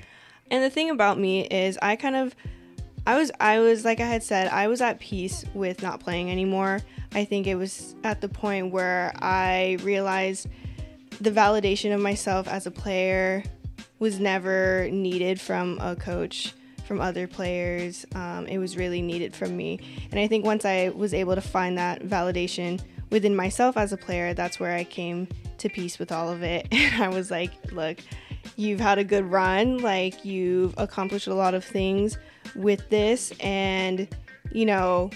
And 0.51 0.63
the 0.63 0.69
thing 0.69 0.89
about 0.89 1.19
me 1.19 1.45
is, 1.45 1.77
I 1.81 1.95
kind 1.95 2.15
of 2.15 2.35
I 3.07 3.17
was 3.17 3.31
I 3.39 3.59
was 3.59 3.85
like 3.85 3.99
I 3.99 4.05
had 4.05 4.23
said, 4.23 4.47
I 4.47 4.67
was 4.67 4.81
at 4.81 4.99
peace 4.99 5.45
with 5.53 5.83
not 5.83 5.99
playing 5.99 6.31
anymore. 6.31 6.81
I 7.13 7.25
think 7.25 7.47
it 7.47 7.55
was 7.55 7.95
at 8.03 8.21
the 8.21 8.29
point 8.29 8.71
where 8.71 9.13
I 9.19 9.77
realized 9.83 10.47
the 11.21 11.31
validation 11.31 11.93
of 11.93 12.01
myself 12.01 12.47
as 12.47 12.65
a 12.65 12.71
player 12.71 13.43
was 13.99 14.19
never 14.19 14.89
needed 14.91 15.39
from 15.39 15.79
a 15.79 15.95
coach 15.95 16.53
from 16.85 16.99
other 16.99 17.27
players. 17.27 18.05
Um, 18.15 18.47
it 18.47 18.57
was 18.57 18.75
really 18.75 19.01
needed 19.01 19.35
from 19.35 19.55
me. 19.55 19.79
And 20.11 20.19
I 20.19 20.27
think 20.27 20.45
once 20.45 20.65
I 20.65 20.89
was 20.89 21.13
able 21.13 21.35
to 21.35 21.41
find 21.41 21.77
that 21.77 22.01
validation 22.03 22.81
within 23.09 23.35
myself 23.35 23.77
as 23.77 23.93
a 23.93 23.97
player, 23.97 24.33
that's 24.33 24.59
where 24.59 24.75
I 24.75 24.83
came 24.83 25.27
to 25.59 25.69
peace 25.69 25.97
with 25.99 26.11
all 26.11 26.29
of 26.29 26.43
it. 26.43 26.67
And 26.71 27.03
I 27.03 27.09
was 27.09 27.31
like, 27.31 27.51
look, 27.71 27.99
you've 28.55 28.79
had 28.79 28.97
a 28.97 29.03
good 29.03 29.25
run. 29.25 29.79
Like, 29.79 30.25
you've 30.25 30.73
accomplished 30.77 31.27
a 31.27 31.33
lot 31.33 31.53
of 31.53 31.63
things 31.63 32.17
with 32.55 32.87
this. 32.89 33.33
And, 33.39 34.07
you 34.51 34.65
know, 34.65 35.09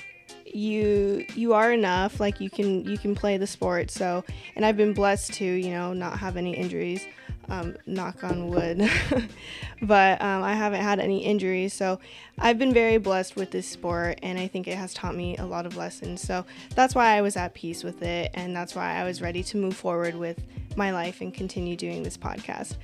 you 0.51 1.25
you 1.35 1.53
are 1.53 1.71
enough 1.71 2.19
like 2.19 2.41
you 2.41 2.49
can 2.49 2.83
you 2.83 2.97
can 2.97 3.13
play 3.13 3.37
the 3.37 3.45
sport 3.45 3.91
so 3.91 4.25
and 4.55 4.65
i've 4.65 4.75
been 4.75 4.95
blessed 4.95 5.31
to 5.31 5.45
you 5.45 5.69
know 5.69 5.93
not 5.93 6.17
have 6.17 6.37
any 6.37 6.55
injuries 6.55 7.05
um, 7.49 7.75
knock 7.85 8.23
on 8.23 8.47
wood. 8.47 8.89
but 9.81 10.21
um, 10.21 10.43
I 10.43 10.53
haven't 10.53 10.81
had 10.81 10.99
any 10.99 11.25
injuries. 11.25 11.73
So 11.73 11.99
I've 12.37 12.57
been 12.57 12.73
very 12.73 12.97
blessed 12.97 13.35
with 13.35 13.51
this 13.51 13.67
sport, 13.67 14.19
and 14.21 14.39
I 14.39 14.47
think 14.47 14.67
it 14.67 14.77
has 14.77 14.93
taught 14.93 15.15
me 15.15 15.35
a 15.37 15.45
lot 15.45 15.65
of 15.65 15.75
lessons. 15.75 16.21
So 16.21 16.45
that's 16.75 16.95
why 16.95 17.17
I 17.17 17.21
was 17.21 17.35
at 17.35 17.53
peace 17.53 17.83
with 17.83 18.01
it, 18.01 18.31
and 18.33 18.55
that's 18.55 18.75
why 18.75 18.95
I 18.95 19.03
was 19.03 19.21
ready 19.21 19.43
to 19.43 19.57
move 19.57 19.75
forward 19.75 20.15
with 20.15 20.43
my 20.75 20.91
life 20.91 21.21
and 21.21 21.33
continue 21.33 21.75
doing 21.75 22.03
this 22.03 22.17
podcast. 22.17 22.77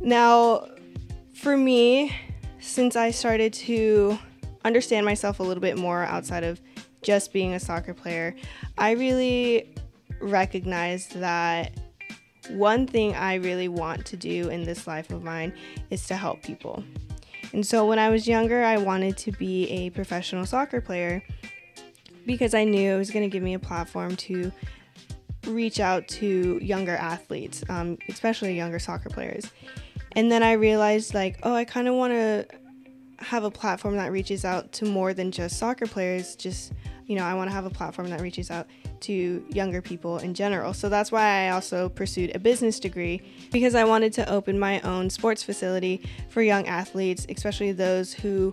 Now, 0.00 0.68
for 1.34 1.56
me, 1.56 2.14
since 2.60 2.96
I 2.96 3.10
started 3.10 3.52
to 3.54 4.18
understand 4.64 5.04
myself 5.04 5.40
a 5.40 5.42
little 5.42 5.60
bit 5.60 5.76
more 5.76 6.04
outside 6.04 6.44
of 6.44 6.60
just 7.02 7.32
being 7.32 7.54
a 7.54 7.60
soccer 7.60 7.94
player, 7.94 8.34
I 8.76 8.92
really 8.92 9.74
recognized 10.20 11.14
that 11.16 11.78
one 12.50 12.86
thing 12.86 13.14
I 13.14 13.34
really 13.34 13.68
want 13.68 14.06
to 14.06 14.16
do 14.16 14.48
in 14.48 14.64
this 14.64 14.86
life 14.86 15.10
of 15.10 15.22
mine 15.22 15.52
is 15.90 16.06
to 16.06 16.16
help 16.16 16.42
people. 16.42 16.82
And 17.52 17.66
so 17.66 17.86
when 17.86 17.98
I 17.98 18.10
was 18.10 18.26
younger, 18.26 18.62
I 18.62 18.76
wanted 18.78 19.16
to 19.18 19.32
be 19.32 19.68
a 19.70 19.90
professional 19.90 20.44
soccer 20.44 20.80
player 20.80 21.22
because 22.26 22.54
I 22.54 22.64
knew 22.64 22.94
it 22.94 22.98
was 22.98 23.10
going 23.10 23.28
to 23.28 23.32
give 23.32 23.42
me 23.42 23.54
a 23.54 23.58
platform 23.58 24.16
to 24.16 24.52
reach 25.46 25.80
out 25.80 26.06
to 26.08 26.58
younger 26.62 26.96
athletes, 26.96 27.64
um, 27.68 27.96
especially 28.08 28.54
younger 28.54 28.78
soccer 28.78 29.08
players. 29.08 29.50
And 30.18 30.32
then 30.32 30.42
I 30.42 30.54
realized, 30.54 31.14
like, 31.14 31.38
oh, 31.44 31.54
I 31.54 31.64
kind 31.64 31.86
of 31.86 31.94
want 31.94 32.12
to 32.12 32.44
have 33.18 33.44
a 33.44 33.52
platform 33.52 33.94
that 33.98 34.10
reaches 34.10 34.44
out 34.44 34.72
to 34.72 34.84
more 34.84 35.14
than 35.14 35.30
just 35.30 35.58
soccer 35.58 35.86
players. 35.86 36.34
Just, 36.34 36.72
you 37.06 37.14
know, 37.14 37.22
I 37.22 37.34
want 37.34 37.48
to 37.50 37.54
have 37.54 37.66
a 37.66 37.70
platform 37.70 38.10
that 38.10 38.20
reaches 38.20 38.50
out 38.50 38.66
to 39.02 39.46
younger 39.48 39.80
people 39.80 40.18
in 40.18 40.34
general. 40.34 40.74
So 40.74 40.88
that's 40.88 41.12
why 41.12 41.46
I 41.46 41.50
also 41.50 41.88
pursued 41.88 42.34
a 42.34 42.40
business 42.40 42.80
degree 42.80 43.22
because 43.52 43.76
I 43.76 43.84
wanted 43.84 44.12
to 44.14 44.28
open 44.28 44.58
my 44.58 44.80
own 44.80 45.08
sports 45.08 45.44
facility 45.44 46.02
for 46.30 46.42
young 46.42 46.66
athletes, 46.66 47.24
especially 47.28 47.70
those 47.70 48.12
who 48.12 48.52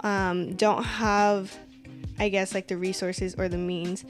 um, 0.00 0.54
don't 0.56 0.82
have, 0.84 1.58
I 2.18 2.28
guess, 2.28 2.52
like 2.52 2.68
the 2.68 2.76
resources 2.76 3.34
or 3.38 3.48
the 3.48 3.56
means. 3.56 4.04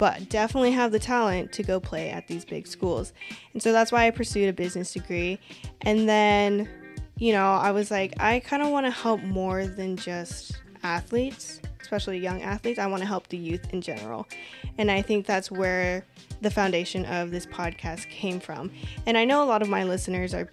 But 0.00 0.30
definitely 0.30 0.70
have 0.72 0.92
the 0.92 0.98
talent 0.98 1.52
to 1.52 1.62
go 1.62 1.78
play 1.78 2.08
at 2.08 2.26
these 2.26 2.46
big 2.46 2.66
schools. 2.66 3.12
And 3.52 3.62
so 3.62 3.70
that's 3.70 3.92
why 3.92 4.06
I 4.06 4.10
pursued 4.10 4.48
a 4.48 4.52
business 4.52 4.94
degree. 4.94 5.38
And 5.82 6.08
then, 6.08 6.68
you 7.18 7.32
know, 7.32 7.52
I 7.52 7.70
was 7.70 7.90
like, 7.90 8.14
I 8.18 8.40
kind 8.40 8.62
of 8.62 8.70
want 8.70 8.86
to 8.86 8.90
help 8.90 9.20
more 9.20 9.66
than 9.66 9.96
just 9.98 10.56
athletes 10.82 11.60
especially 11.90 12.18
young 12.18 12.40
athletes. 12.40 12.78
I 12.78 12.86
want 12.86 13.02
to 13.02 13.08
help 13.08 13.26
the 13.28 13.36
youth 13.36 13.72
in 13.72 13.80
general. 13.80 14.28
And 14.78 14.92
I 14.92 15.02
think 15.02 15.26
that's 15.26 15.50
where 15.50 16.04
the 16.40 16.50
foundation 16.50 17.04
of 17.06 17.32
this 17.32 17.46
podcast 17.46 18.08
came 18.08 18.38
from. 18.38 18.70
And 19.06 19.18
I 19.18 19.24
know 19.24 19.42
a 19.42 19.46
lot 19.46 19.60
of 19.60 19.68
my 19.68 19.82
listeners 19.82 20.32
are 20.32 20.48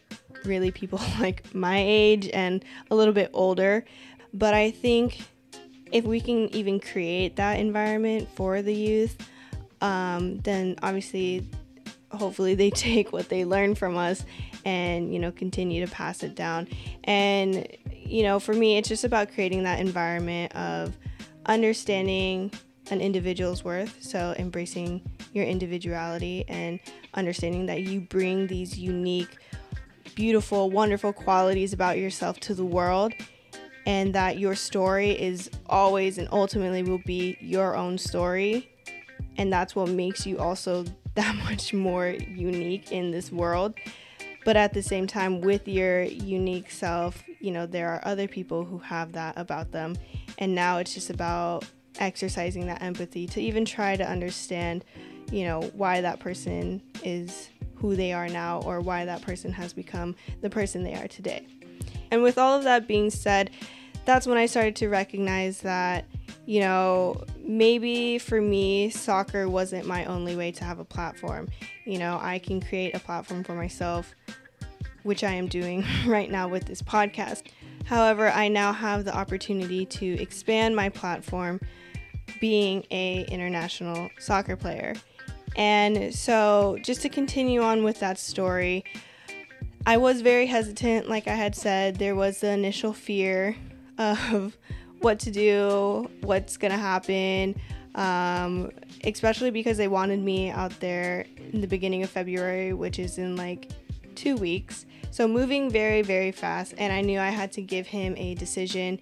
really 0.45 0.71
people 0.71 0.99
like 1.19 1.53
my 1.53 1.77
age 1.77 2.27
and 2.33 2.65
a 2.89 2.95
little 2.95 3.13
bit 3.13 3.29
older, 3.33 3.85
but 4.33 4.55
I 4.55 4.71
think 4.71 5.19
if 5.91 6.05
we 6.05 6.19
can 6.19 6.49
even 6.55 6.79
create 6.79 7.35
that 7.35 7.59
environment 7.59 8.27
for 8.33 8.63
the 8.63 8.73
youth, 8.73 9.15
um, 9.81 10.39
then 10.39 10.75
obviously, 10.81 11.47
hopefully, 12.11 12.55
they 12.55 12.69
take 12.71 13.11
what 13.11 13.29
they 13.29 13.45
learn 13.45 13.75
from 13.75 13.97
us 13.97 14.25
and 14.65 15.13
you 15.13 15.19
know 15.19 15.31
continue 15.31 15.85
to 15.85 15.91
pass 15.91 16.23
it 16.23 16.35
down. 16.35 16.67
And 17.03 17.67
you 17.91 18.23
know, 18.23 18.39
for 18.39 18.53
me, 18.53 18.77
it's 18.77 18.89
just 18.89 19.03
about 19.03 19.33
creating 19.33 19.63
that 19.63 19.79
environment 19.79 20.55
of 20.55 20.95
understanding 21.45 22.51
an 22.91 23.01
individual's 23.01 23.63
worth, 23.63 24.01
so 24.01 24.33
embracing 24.37 25.01
your 25.33 25.45
individuality 25.45 26.45
and 26.47 26.79
understanding 27.13 27.65
that 27.65 27.81
you 27.81 28.01
bring 28.01 28.47
these 28.47 28.77
unique, 28.77 29.37
beautiful, 30.15 30.69
wonderful 30.69 31.11
qualities 31.11 31.73
about 31.73 31.97
yourself 31.97 32.39
to 32.39 32.53
the 32.53 32.65
world, 32.65 33.13
and 33.85 34.15
that 34.15 34.37
your 34.37 34.55
story 34.55 35.11
is 35.11 35.49
always 35.67 36.17
and 36.17 36.27
ultimately 36.31 36.83
will 36.83 37.01
be 37.05 37.37
your 37.41 37.75
own 37.75 37.97
story. 37.97 38.69
And 39.37 39.51
that's 39.51 39.75
what 39.75 39.89
makes 39.89 40.25
you 40.25 40.39
also 40.39 40.85
that 41.15 41.35
much 41.35 41.73
more 41.73 42.07
unique 42.07 42.91
in 42.91 43.11
this 43.11 43.31
world. 43.31 43.75
But 44.45 44.55
at 44.55 44.73
the 44.73 44.81
same 44.81 45.07
time, 45.07 45.41
with 45.41 45.67
your 45.67 46.03
unique 46.03 46.71
self, 46.71 47.21
you 47.39 47.51
know, 47.51 47.65
there 47.65 47.89
are 47.89 48.01
other 48.03 48.27
people 48.27 48.63
who 48.63 48.77
have 48.77 49.11
that 49.13 49.37
about 49.37 49.71
them 49.71 49.95
and 50.37 50.53
now 50.53 50.77
it's 50.77 50.93
just 50.93 51.09
about 51.09 51.65
exercising 51.99 52.67
that 52.67 52.81
empathy 52.81 53.25
to 53.27 53.41
even 53.41 53.65
try 53.65 53.95
to 53.95 54.07
understand, 54.07 54.85
you 55.31 55.45
know, 55.45 55.61
why 55.73 56.01
that 56.01 56.19
person 56.19 56.81
is 57.03 57.49
who 57.75 57.95
they 57.95 58.13
are 58.13 58.29
now 58.29 58.61
or 58.61 58.81
why 58.81 59.05
that 59.05 59.21
person 59.21 59.51
has 59.51 59.73
become 59.73 60.15
the 60.41 60.49
person 60.49 60.83
they 60.83 60.95
are 60.95 61.07
today. 61.07 61.47
And 62.11 62.23
with 62.23 62.37
all 62.37 62.57
of 62.57 62.63
that 62.63 62.87
being 62.87 63.09
said, 63.09 63.51
that's 64.05 64.25
when 64.25 64.37
I 64.37 64.45
started 64.45 64.75
to 64.77 64.89
recognize 64.89 65.61
that, 65.61 66.05
you 66.47 66.61
know, 66.61 67.25
maybe 67.43 68.17
for 68.17 68.39
me, 68.39 68.89
soccer 68.89 69.49
wasn't 69.49 69.85
my 69.85 70.05
only 70.05 70.33
way 70.37 70.49
to 70.53 70.63
have 70.63 70.79
a 70.79 70.85
platform. 70.85 71.49
You 71.85 71.99
know, 71.99 72.17
I 72.21 72.39
can 72.39 72.61
create 72.61 72.95
a 72.95 72.99
platform 72.99 73.43
for 73.43 73.53
myself, 73.53 74.15
which 75.03 75.25
I 75.25 75.33
am 75.33 75.47
doing 75.47 75.83
right 76.07 76.31
now 76.31 76.47
with 76.47 76.63
this 76.63 76.81
podcast. 76.81 77.43
However, 77.83 78.29
I 78.29 78.47
now 78.47 78.71
have 78.71 79.03
the 79.03 79.13
opportunity 79.13 79.85
to 79.85 80.21
expand 80.21 80.73
my 80.73 80.87
platform 80.87 81.59
being 82.39 82.85
a 82.91 83.25
international 83.25 84.09
soccer 84.17 84.55
player. 84.55 84.95
And 85.57 86.15
so 86.15 86.77
just 86.81 87.01
to 87.01 87.09
continue 87.09 87.61
on 87.61 87.83
with 87.83 87.99
that 87.99 88.19
story, 88.19 88.85
I 89.85 89.97
was 89.97 90.21
very 90.21 90.45
hesitant 90.45 91.09
like 91.09 91.27
I 91.27 91.35
had 91.35 91.57
said. 91.57 91.97
There 91.97 92.15
was 92.15 92.39
the 92.39 92.51
initial 92.51 92.93
fear 92.93 93.57
of 93.97 94.57
what 95.01 95.19
to 95.19 95.31
do, 95.31 96.09
what's 96.21 96.57
to 96.57 96.69
happen. 96.69 97.59
Um, 97.95 98.71
especially 99.03 99.49
because 99.49 99.77
they 99.77 99.87
wanted 99.87 100.19
me 100.19 100.51
out 100.51 100.79
there 100.79 101.25
in 101.51 101.61
the 101.61 101.67
beginning 101.67 102.03
of 102.03 102.09
February, 102.09 102.73
which 102.73 102.99
is 102.99 103.17
in 103.17 103.35
like 103.35 103.71
two 104.15 104.35
weeks. 104.35 104.85
So 105.11 105.27
moving 105.27 105.69
very, 105.69 106.01
very 106.01 106.31
fast. 106.31 106.73
And 106.77 106.93
I 106.93 107.01
knew 107.01 107.19
I 107.19 107.29
had 107.29 107.51
to 107.53 107.61
give 107.61 107.87
him 107.87 108.15
a 108.17 108.35
decision. 108.35 108.99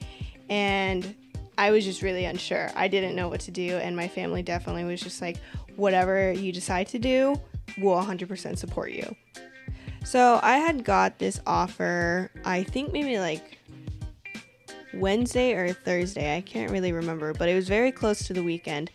And 0.50 1.16
I 1.58 1.72
was 1.72 1.84
just 1.84 2.02
really 2.02 2.26
unsure. 2.26 2.70
I 2.76 2.88
didn't 2.88 3.16
know 3.16 3.28
what 3.28 3.42
to 3.42 3.52
do. 3.52 3.78
And 3.78 3.96
my 3.96 4.08
family 4.08 4.44
definitely 4.44 4.84
was 4.84 5.02
just 5.02 5.22
like, 5.22 5.38
whatever 5.76 6.32
you 6.32 6.52
decide 6.52 6.88
to 6.88 7.00
do, 7.00 7.36
we'll 7.78 8.02
100% 8.02 8.58
support 8.58 8.92
you. 8.92 9.16
So 10.04 10.40
I 10.44 10.58
had 10.58 10.84
got 10.84 11.18
this 11.18 11.40
offer, 11.48 12.30
I 12.44 12.64
think 12.64 12.94
maybe 12.94 13.18
like 13.20 13.55
Wednesday 14.96 15.54
or 15.54 15.74
Thursday. 15.74 16.36
I 16.36 16.42
can't 16.42 16.72
really 16.72 16.92
remember, 16.92 17.34
but 17.34 17.50
it 17.50 17.56
was 17.56 17.68
very 17.68 17.92
close 17.92 18.26
to 18.28 18.34
the 18.34 18.44
weekend. 18.44 18.92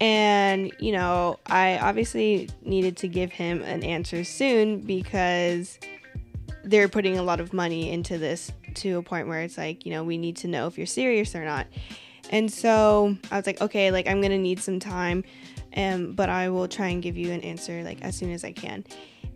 And, 0.00 0.72
you 0.80 0.92
know, 0.92 1.38
I 1.46 1.78
obviously 1.78 2.48
needed 2.62 2.96
to 2.98 3.08
give 3.08 3.30
him 3.30 3.62
an 3.62 3.84
answer 3.84 4.24
soon 4.24 4.80
because 4.80 5.78
they're 6.64 6.88
putting 6.88 7.18
a 7.18 7.22
lot 7.22 7.40
of 7.40 7.52
money 7.52 7.90
into 7.90 8.18
this 8.18 8.50
to 8.74 8.98
a 8.98 9.02
point 9.02 9.28
where 9.28 9.42
it's 9.42 9.58
like, 9.58 9.84
you 9.86 9.92
know, 9.92 10.02
we 10.02 10.18
need 10.18 10.36
to 10.38 10.48
know 10.48 10.66
if 10.66 10.76
you're 10.76 10.86
serious 10.86 11.34
or 11.34 11.44
not. 11.44 11.66
And 12.30 12.50
so 12.50 13.16
I 13.30 13.36
was 13.36 13.46
like, 13.46 13.60
okay, 13.60 13.90
like 13.90 14.08
I'm 14.08 14.20
gonna 14.20 14.38
need 14.38 14.60
some 14.60 14.80
time, 14.80 15.22
um, 15.76 16.14
but 16.14 16.28
I 16.28 16.48
will 16.48 16.66
try 16.68 16.88
and 16.88 17.02
give 17.02 17.16
you 17.16 17.30
an 17.30 17.40
answer 17.42 17.82
like 17.82 18.02
as 18.02 18.16
soon 18.16 18.32
as 18.32 18.44
I 18.44 18.52
can. 18.52 18.84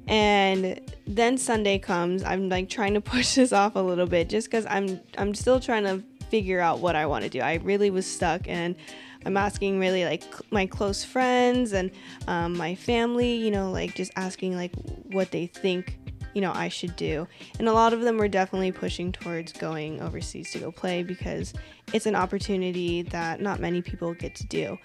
And 0.07 0.81
then 1.07 1.37
Sunday 1.37 1.79
comes. 1.79 2.23
I'm 2.23 2.49
like 2.49 2.69
trying 2.69 2.95
to 2.95 3.01
push 3.13 3.35
this 3.35 3.53
off 3.53 3.77
a 3.77 3.81
little 3.81 4.07
bit 4.07 4.29
just 4.29 4.49
because 4.49 4.67
I'm 4.67 5.01
I'm 5.19 5.35
still 5.35 5.61
trying 5.61 5.85
to 5.85 6.03
figure 6.31 6.61
out 6.61 6.81
what 6.81 6.97
I 6.97 7.07
want 7.07 7.25
to 7.25 7.31
do. 7.31 7.41
I 7.41 7.55
really 7.57 7.91
was 7.91 8.07
stuck 8.07 8.49
and 8.49 8.75
I'm 9.25 9.37
asking 9.37 9.81
really 9.81 10.05
like 10.05 10.23
my 10.53 10.67
close 10.67 11.03
friends 11.03 11.73
and 11.73 11.91
um, 12.29 12.57
my 12.57 12.75
family, 12.75 13.35
you 13.35 13.51
know, 13.51 13.71
like 13.71 13.95
just 13.95 14.13
asking 14.17 14.57
like 14.57 14.73
what 15.11 15.33
they 15.33 15.47
think, 15.47 15.99
you 16.33 16.41
know, 16.41 16.53
I 16.55 16.69
should 16.69 16.95
do. 16.95 17.27
And 17.59 17.69
a 17.69 17.73
lot 17.73 17.93
of 17.93 18.03
them 18.03 18.19
were 18.19 18.29
definitely 18.29 18.71
pushing 18.71 19.11
towards 19.11 19.53
going 19.53 20.01
overseas 20.01 20.53
to 20.53 20.59
go 20.59 20.71
play 20.71 21.03
because 21.03 21.55
it's 21.93 22.07
an 22.07 22.15
opportunity 22.15 23.03
that 23.03 23.41
not 23.41 23.59
many 23.59 23.83
people 23.83 24.15
get 24.15 24.37
to 24.37 24.47
do. 24.47 24.79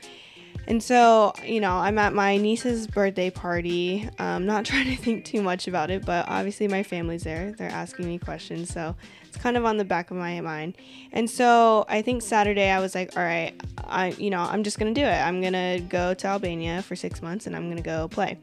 And 0.68 0.82
so, 0.82 1.34
you 1.44 1.60
know, 1.60 1.74
I'm 1.74 1.98
at 1.98 2.14
my 2.14 2.38
niece's 2.38 2.88
birthday 2.88 3.30
party. 3.30 4.08
I'm 4.20 4.46
not 4.46 4.66
trying 4.66 4.86
to 4.86 4.96
think 4.96 5.26
too 5.26 5.42
much 5.42 5.68
about 5.68 5.90
it, 5.92 6.06
but 6.06 6.28
obviously 6.28 6.68
my 6.68 6.84
family's 6.84 7.24
there. 7.24 7.52
They're 7.52 7.70
asking 7.70 8.08
me 8.08 8.18
questions. 8.20 8.72
So 8.72 8.96
it's 9.28 9.38
kind 9.38 9.58
of 9.58 9.66
on 9.66 9.78
the 9.78 9.84
back 9.84 10.12
of 10.12 10.18
my 10.18 10.40
mind. 10.42 10.78
And 11.12 11.30
so 11.30 11.86
I 11.90 12.02
think 12.02 12.22
Saturday 12.22 12.70
I 12.70 12.80
was 12.80 12.96
like, 12.96 13.18
all 13.18 13.24
right, 13.24 13.54
I, 13.80 14.12
you 14.12 14.30
know, 14.30 14.42
I'm 14.42 14.64
just 14.64 14.80
going 14.80 14.94
to 14.94 15.02
do 15.02 15.06
it. 15.06 15.14
I'm 15.14 15.42
going 15.42 15.54
to 15.54 15.84
go 15.90 16.14
to 16.14 16.28
Albania 16.28 16.82
for 16.84 16.96
six 16.96 17.22
months 17.22 17.48
and 17.48 17.56
I'm 17.56 17.66
going 17.66 17.78
to 17.78 17.84
go 17.84 18.08
play. 18.08 18.38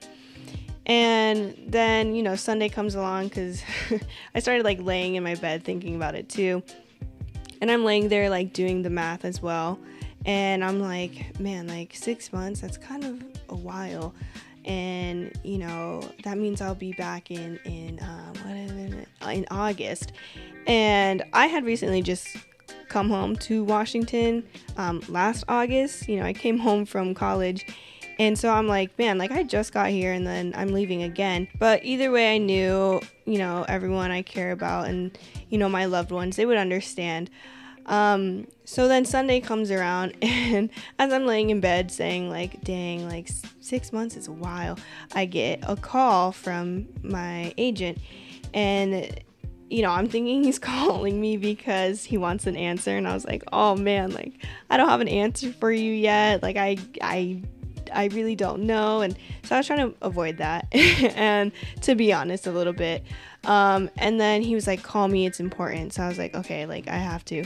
And 0.87 1.55
then, 1.67 2.15
you 2.15 2.23
know, 2.23 2.35
Sunday 2.35 2.69
comes 2.69 2.95
along 2.95 3.29
because 3.29 3.63
I 4.35 4.41
started 4.41 4.65
like 4.65 4.81
laying 4.81 5.15
in 5.15 5.23
my 5.23 5.35
bed 5.35 5.63
thinking 5.63 5.97
about 5.97 6.15
it 6.15 6.29
too. 6.29 6.63
And 7.61 7.71
I'm 7.71 7.85
laying 7.85 8.09
there 8.09 8.31
like 8.31 8.53
doing 8.53 8.83
the 8.83 8.91
math 8.91 9.25
as 9.25 9.43
well 9.43 9.79
and 10.29 10.63
I'm 10.63 10.79
like, 10.79 11.41
man, 11.41 11.67
like 11.67 11.95
six 11.95 12.35
months, 12.35 12.61
that's 12.61 12.77
kind 12.77 13.03
of 13.03 13.25
a 13.49 13.57
while. 13.57 14.15
And 14.67 15.33
you 15.43 15.57
know 15.57 16.03
that 16.25 16.37
means 16.37 16.61
I'll 16.61 16.75
be 16.75 16.93
back 16.93 17.31
in 17.31 17.59
in 17.65 17.99
um, 18.03 18.35
what 18.45 18.55
is 18.55 18.93
it? 18.93 19.09
in 19.33 19.47
August, 19.51 20.13
and 20.67 21.25
I 21.33 21.47
had 21.47 21.65
recently 21.65 22.03
just 22.03 22.29
come 22.89 23.09
home 23.09 23.37
to 23.37 23.65
Washington 23.65 24.45
um, 24.77 25.03
last 25.09 25.45
August. 25.49 26.07
You 26.07 26.21
know, 26.21 26.27
I 26.27 26.35
came 26.35 26.59
home 26.59 26.85
from 26.85 27.15
college, 27.15 27.65
and 28.19 28.39
so 28.39 28.51
I'm 28.51 28.69
like, 28.69 28.99
man, 28.99 29.17
like 29.17 29.31
I 29.31 29.45
just 29.45 29.73
got 29.73 29.89
here 29.89 30.13
and 30.13 30.27
then 30.27 30.53
I'm 30.55 30.73
leaving 30.75 31.05
again. 31.05 31.49
But 31.59 31.85
either 31.85 32.11
way, 32.11 32.35
I 32.35 32.39
knew, 32.39 33.01
you 33.25 33.39
know, 33.39 33.65
everyone 33.69 34.11
I 34.11 34.23
care 34.23 34.51
about 34.51 34.89
and, 34.89 35.17
you 35.49 35.57
know, 35.57 35.69
my 35.69 35.85
loved 35.85 36.11
ones, 36.11 36.37
they 36.37 36.45
would 36.45 36.59
understand. 36.59 37.31
Um, 37.89 38.47
so 38.65 38.87
then 38.87 39.05
Sunday 39.05 39.41
comes 39.41 39.71
around, 39.71 40.15
and 40.23 40.71
as 40.99 41.13
I'm 41.13 41.27
laying 41.27 41.51
in 41.51 41.61
bed 41.61 41.91
saying, 41.91 42.31
like, 42.31 42.63
dang, 42.63 43.09
like 43.09 43.29
six 43.61 43.93
months 43.93 44.17
is 44.17 44.29
a 44.29 44.33
while, 44.33 44.79
I 45.15 45.25
get 45.25 45.61
a 45.67 45.75
call 45.75 46.31
from 46.33 46.87
my 47.03 47.53
agent. 47.57 47.99
And, 48.55 49.21
you 49.71 49.83
know, 49.83 49.91
I'm 49.91 50.09
thinking 50.09 50.45
he's 50.45 50.59
calling 50.61 51.21
me 51.21 51.37
because 51.37 52.05
he 52.05 52.19
wants 52.19 52.47
an 52.47 52.57
answer. 52.57 52.97
And 52.97 53.09
I 53.09 53.15
was 53.15 53.25
like, 53.25 53.43
oh 53.53 53.75
man, 53.75 54.13
like, 54.13 54.35
I 54.71 54.77
don't 54.77 54.89
have 54.89 55.01
an 55.01 55.09
answer 55.09 55.53
for 55.53 55.73
you 55.73 55.93
yet. 55.93 56.43
Like, 56.43 56.57
I, 56.57 56.77
I, 57.01 57.43
I 57.93 58.07
really 58.09 58.37
don't 58.37 58.65
know. 58.65 59.01
And 59.01 59.17
so 59.45 59.57
I 59.57 59.59
was 59.59 59.67
trying 59.67 59.91
to 59.91 59.95
avoid 60.03 60.39
that. 60.39 60.69
and 60.73 61.53
to 61.83 61.95
be 61.95 62.13
honest, 62.13 62.47
a 62.47 62.53
little 62.53 62.73
bit. 62.75 63.05
Um, 63.45 63.91
and 63.97 64.21
then 64.21 64.43
he 64.43 64.55
was 64.55 64.67
like, 64.67 64.83
call 64.83 65.09
me, 65.09 65.27
it's 65.27 65.41
important. 65.41 65.95
So 65.95 66.03
I 66.03 66.09
was 66.09 66.19
like, 66.19 66.35
okay, 66.35 66.67
like, 66.67 66.89
I 66.89 66.97
have 66.97 67.25
to. 67.27 67.45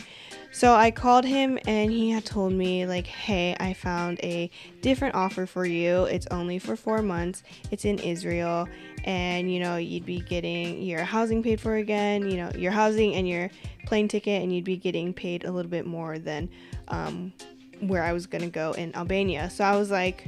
So 0.54 0.74
I 0.74 0.90
called 0.90 1.24
him 1.24 1.58
and 1.66 1.90
he 1.90 2.10
had 2.10 2.26
told 2.26 2.52
me, 2.52 2.84
like, 2.84 3.06
hey, 3.06 3.56
I 3.58 3.72
found 3.72 4.20
a 4.22 4.50
different 4.82 5.14
offer 5.14 5.46
for 5.46 5.64
you. 5.64 6.04
It's 6.04 6.26
only 6.30 6.58
for 6.58 6.76
four 6.76 7.00
months, 7.00 7.42
it's 7.70 7.86
in 7.86 7.98
Israel, 7.98 8.68
and 9.04 9.50
you 9.52 9.60
know, 9.60 9.76
you'd 9.76 10.04
be 10.04 10.20
getting 10.20 10.82
your 10.82 11.04
housing 11.04 11.42
paid 11.42 11.58
for 11.58 11.76
again, 11.76 12.28
you 12.28 12.36
know, 12.36 12.52
your 12.54 12.70
housing 12.70 13.14
and 13.14 13.26
your 13.26 13.48
plane 13.86 14.08
ticket, 14.08 14.42
and 14.42 14.54
you'd 14.54 14.64
be 14.64 14.76
getting 14.76 15.14
paid 15.14 15.44
a 15.44 15.50
little 15.50 15.70
bit 15.70 15.86
more 15.86 16.18
than 16.18 16.50
um, 16.88 17.32
where 17.80 18.02
I 18.02 18.12
was 18.12 18.26
gonna 18.26 18.50
go 18.50 18.72
in 18.72 18.94
Albania. 18.94 19.48
So 19.48 19.64
I 19.64 19.76
was 19.76 19.90
like, 19.90 20.26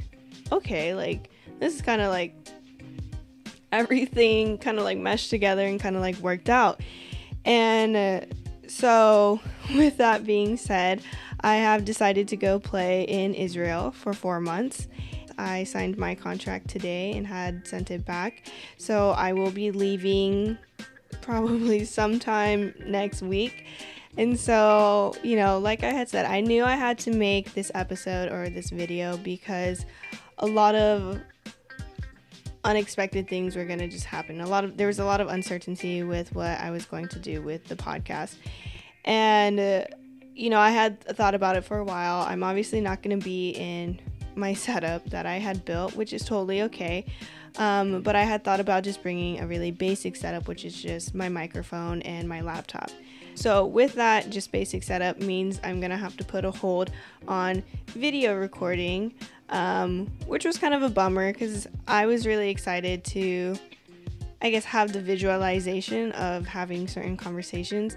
okay, 0.51 0.95
like, 0.95 1.29
this 1.59 1.75
is 1.75 1.83
kind 1.83 2.01
of 2.01 2.09
like 2.09 2.35
everything 3.71 4.57
kind 4.57 4.77
of 4.77 4.83
like 4.83 4.97
meshed 4.97 5.29
together 5.29 5.65
and 5.65 5.79
kind 5.79 5.95
of 5.95 6.01
like 6.01 6.17
worked 6.17 6.49
out. 6.49 6.81
And 7.43 7.95
uh, 7.95 8.21
so, 8.67 9.39
with 9.75 9.97
that 9.97 10.25
being 10.25 10.57
said, 10.57 11.01
I 11.41 11.57
have 11.57 11.85
decided 11.85 12.27
to 12.29 12.37
go 12.37 12.59
play 12.59 13.03
in 13.03 13.33
Israel 13.33 13.91
for 13.91 14.13
four 14.13 14.39
months. 14.39 14.87
I 15.37 15.65
signed 15.65 15.97
my 15.97 16.15
contract 16.15 16.69
today 16.69 17.11
and 17.11 17.27
had 17.27 17.67
sent 17.67 17.91
it 17.91 18.05
back. 18.05 18.47
So, 18.77 19.11
I 19.11 19.33
will 19.33 19.51
be 19.51 19.71
leaving 19.71 20.57
probably 21.21 21.85
sometime 21.85 22.73
next 22.85 23.21
week. 23.21 23.65
And 24.17 24.39
so, 24.39 25.13
you 25.23 25.35
know, 25.35 25.59
like 25.59 25.83
I 25.83 25.91
had 25.91 26.07
said, 26.07 26.25
I 26.25 26.39
knew 26.39 26.63
I 26.63 26.75
had 26.75 26.97
to 26.99 27.11
make 27.11 27.53
this 27.53 27.69
episode 27.75 28.31
or 28.31 28.49
this 28.49 28.69
video 28.69 29.17
because 29.17 29.85
a 30.37 30.45
lot 30.45 30.73
of 30.73 31.19
unexpected 32.65 33.27
things 33.27 33.55
were 33.55 33.65
going 33.65 33.79
to 33.79 33.87
just 33.87 34.05
happen. 34.05 34.41
A 34.41 34.47
lot 34.47 34.63
of 34.63 34.77
there 34.77 34.87
was 34.87 34.99
a 34.99 35.05
lot 35.05 35.21
of 35.21 35.27
uncertainty 35.29 36.03
with 36.03 36.33
what 36.33 36.59
I 36.59 36.71
was 36.71 36.85
going 36.85 37.07
to 37.09 37.19
do 37.19 37.41
with 37.41 37.65
the 37.65 37.75
podcast. 37.75 38.35
And 39.05 39.59
uh, 39.59 39.85
you 40.33 40.49
know, 40.49 40.59
I 40.59 40.71
had 40.71 40.99
thought 41.01 41.35
about 41.35 41.55
it 41.55 41.63
for 41.63 41.77
a 41.77 41.83
while. 41.83 42.25
I'm 42.27 42.43
obviously 42.43 42.81
not 42.81 43.01
going 43.01 43.17
to 43.17 43.23
be 43.23 43.51
in 43.51 43.99
my 44.35 44.53
setup 44.65 45.09
that 45.11 45.25
I 45.25 45.37
had 45.37 45.63
built, 45.63 45.95
which 45.95 46.11
is 46.11 46.23
totally 46.25 46.63
okay. 46.63 47.05
Um, 47.57 48.01
but 48.01 48.17
I 48.17 48.23
had 48.23 48.43
thought 48.43 48.59
about 48.59 48.83
just 48.83 49.01
bringing 49.01 49.39
a 49.39 49.47
really 49.47 49.71
basic 49.71 50.17
setup, 50.17 50.47
which 50.47 50.65
is 50.65 50.81
just 50.81 51.15
my 51.15 51.29
microphone 51.29 52.01
and 52.01 52.27
my 52.27 52.41
laptop. 52.41 52.91
So, 53.35 53.65
with 53.65 53.93
that, 53.95 54.29
just 54.29 54.51
basic 54.51 54.83
setup 54.83 55.19
means 55.19 55.59
I'm 55.63 55.79
gonna 55.79 55.97
have 55.97 56.17
to 56.17 56.23
put 56.23 56.45
a 56.45 56.51
hold 56.51 56.91
on 57.27 57.63
video 57.87 58.35
recording 58.35 59.13
um, 59.49 60.07
which 60.25 60.45
was 60.45 60.57
kind 60.57 60.73
of 60.73 60.81
a 60.81 60.89
bummer 60.89 61.31
because 61.31 61.67
I 61.87 62.05
was 62.05 62.25
really 62.25 62.49
excited 62.49 63.03
to, 63.05 63.55
I 64.41 64.49
guess, 64.49 64.65
have 64.65 64.91
the 64.91 65.01
visualization 65.01 66.11
of 66.13 66.45
having 66.47 66.87
certain 66.87 67.17
conversations. 67.17 67.95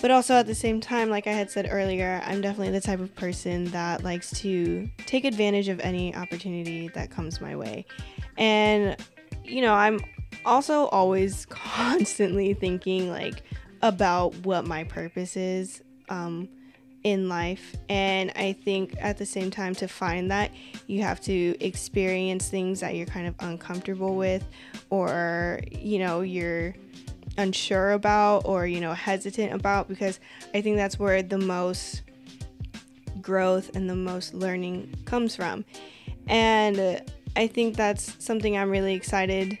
But 0.00 0.10
also 0.10 0.34
at 0.34 0.46
the 0.46 0.54
same 0.54 0.80
time, 0.80 1.08
like 1.08 1.26
I 1.26 1.32
had 1.32 1.50
said 1.50 1.68
earlier, 1.70 2.22
I'm 2.24 2.40
definitely 2.40 2.70
the 2.70 2.80
type 2.80 3.00
of 3.00 3.14
person 3.14 3.64
that 3.66 4.04
likes 4.04 4.30
to 4.40 4.88
take 5.06 5.24
advantage 5.24 5.68
of 5.68 5.80
any 5.80 6.14
opportunity 6.14 6.88
that 6.88 7.10
comes 7.10 7.40
my 7.40 7.56
way. 7.56 7.86
And, 8.36 8.96
you 9.42 9.62
know, 9.62 9.74
I'm 9.74 10.00
also 10.44 10.86
always 10.86 11.46
constantly 11.50 12.52
thinking, 12.52 13.10
like, 13.10 13.42
about 13.82 14.34
what 14.46 14.66
my 14.66 14.84
purpose 14.84 15.36
is. 15.36 15.82
Um, 16.08 16.48
in 17.06 17.28
life. 17.28 17.76
And 17.88 18.32
I 18.34 18.52
think 18.52 18.96
at 18.98 19.16
the 19.16 19.24
same 19.24 19.48
time, 19.48 19.76
to 19.76 19.86
find 19.86 20.28
that, 20.32 20.50
you 20.88 21.02
have 21.02 21.20
to 21.20 21.56
experience 21.60 22.48
things 22.48 22.80
that 22.80 22.96
you're 22.96 23.06
kind 23.06 23.28
of 23.28 23.36
uncomfortable 23.38 24.16
with, 24.16 24.44
or, 24.90 25.60
you 25.70 26.00
know, 26.00 26.22
you're 26.22 26.74
unsure 27.38 27.92
about, 27.92 28.38
or, 28.44 28.66
you 28.66 28.80
know, 28.80 28.92
hesitant 28.92 29.52
about, 29.52 29.86
because 29.86 30.18
I 30.52 30.60
think 30.60 30.78
that's 30.78 30.98
where 30.98 31.22
the 31.22 31.38
most 31.38 32.02
growth 33.22 33.76
and 33.76 33.88
the 33.88 33.94
most 33.94 34.34
learning 34.34 34.92
comes 35.04 35.36
from. 35.36 35.64
And 36.26 37.02
I 37.36 37.46
think 37.46 37.76
that's 37.76 38.16
something 38.18 38.58
I'm 38.58 38.68
really 38.68 38.94
excited 38.94 39.56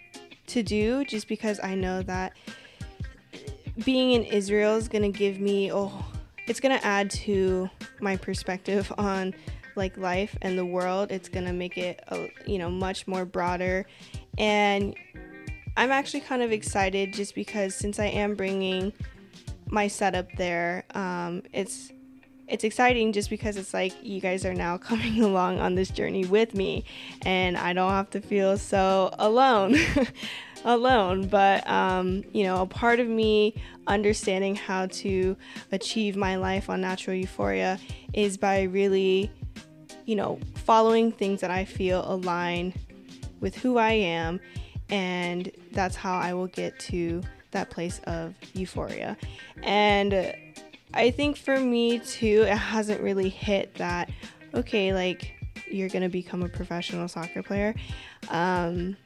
to 0.48 0.64
do 0.64 1.04
just 1.04 1.28
because 1.28 1.60
I 1.62 1.76
know 1.76 2.02
that 2.02 2.32
being 3.84 4.12
in 4.12 4.24
Israel 4.24 4.76
is 4.76 4.88
to 5.02 5.16
give 5.16 5.40
me 5.40 5.72
oh 5.72 6.04
it's 6.46 6.60
to 6.78 6.86
add 6.86 7.10
to 7.10 7.68
my 8.00 8.16
perspective 8.16 8.92
on 8.98 9.34
like 9.74 9.96
life 9.98 10.36
and 10.42 10.58
the 10.58 10.64
world. 10.64 11.12
It's 11.12 11.28
to 11.44 11.52
make 11.52 11.76
it, 11.76 12.02
a, 12.08 12.28
you 12.46 12.58
know, 12.58 12.70
much 12.70 13.06
more 13.06 13.24
broader. 13.24 13.86
And 14.38 14.94
I'm 15.76 15.92
actually 15.92 16.20
kind 16.20 16.42
of 16.42 16.52
excited 16.52 17.12
just 17.12 17.34
because 17.34 17.74
since 17.74 17.98
I 17.98 18.06
am 18.06 18.34
bringing 18.34 18.92
my 19.66 19.88
setup 19.88 20.32
there, 20.36 20.84
um, 20.94 21.42
it's 21.52 21.92
it's 22.48 22.62
exciting 22.62 23.12
just 23.12 23.28
because 23.28 23.56
it's 23.56 23.74
like 23.74 23.92
you 24.04 24.20
guys 24.20 24.44
are 24.44 24.54
now 24.54 24.78
coming 24.78 25.22
along 25.22 25.58
on 25.58 25.74
this 25.74 25.90
journey 25.90 26.24
with 26.24 26.54
me 26.54 26.84
and 27.22 27.56
I 27.58 27.72
don't 27.72 27.90
have 27.90 28.08
to 28.10 28.20
feel 28.20 28.56
so 28.56 29.10
alone. 29.18 29.76
alone, 30.66 31.28
but 31.28 31.66
um, 31.68 32.24
you 32.32 32.44
know, 32.44 32.60
a 32.60 32.66
part 32.66 33.00
of 33.00 33.06
me 33.06 33.54
understanding 33.86 34.54
how 34.54 34.86
to 34.86 35.36
achieve 35.72 36.16
my 36.16 36.36
life 36.36 36.68
on 36.68 36.80
natural 36.80 37.16
euphoria 37.16 37.78
is 38.12 38.36
by 38.36 38.62
really, 38.62 39.30
you 40.04 40.16
know, 40.16 40.38
following 40.54 41.12
things 41.12 41.40
that 41.40 41.50
I 41.50 41.64
feel 41.64 42.04
align 42.10 42.74
with 43.40 43.54
who 43.56 43.78
I 43.78 43.92
am, 43.92 44.40
and 44.90 45.50
that's 45.72 45.96
how 45.96 46.18
I 46.18 46.34
will 46.34 46.48
get 46.48 46.78
to 46.80 47.22
that 47.52 47.70
place 47.70 48.00
of 48.04 48.34
euphoria. 48.54 49.16
And 49.62 50.34
I 50.94 51.10
think 51.10 51.36
for 51.36 51.58
me 51.60 52.00
too, 52.00 52.42
it 52.42 52.56
hasn't 52.56 53.00
really 53.00 53.28
hit 53.28 53.74
that, 53.74 54.10
okay, 54.52 54.92
like 54.92 55.32
you're 55.70 55.88
gonna 55.88 56.08
become 56.08 56.42
a 56.42 56.48
professional 56.48 57.06
soccer 57.06 57.42
player. 57.42 57.74
Um, 58.28 58.96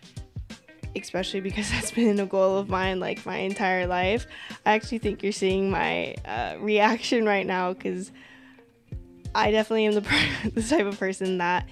especially 0.97 1.41
because 1.41 1.71
that's 1.73 1.91
been 1.91 2.19
a 2.21 2.27
goal 2.27 2.57
of 2.57 2.69
mine 2.69 3.01
like 3.01 3.25
my 3.27 3.39
entire 3.39 3.87
life. 3.87 4.27
I 4.67 4.73
actually 4.73 4.99
think 4.99 5.23
you're 5.23 5.33
seeing 5.33 5.71
my 5.71 6.15
uh, 6.25 6.57
reaction 6.59 7.25
right 7.25 7.47
now 7.47 7.73
because 7.73 8.11
I 9.35 9.51
definitely 9.51 9.87
am 9.87 9.95
the, 9.95 10.51
the 10.55 10.63
type 10.63 10.87
of 10.87 10.99
person 10.99 11.39
that 11.39 11.69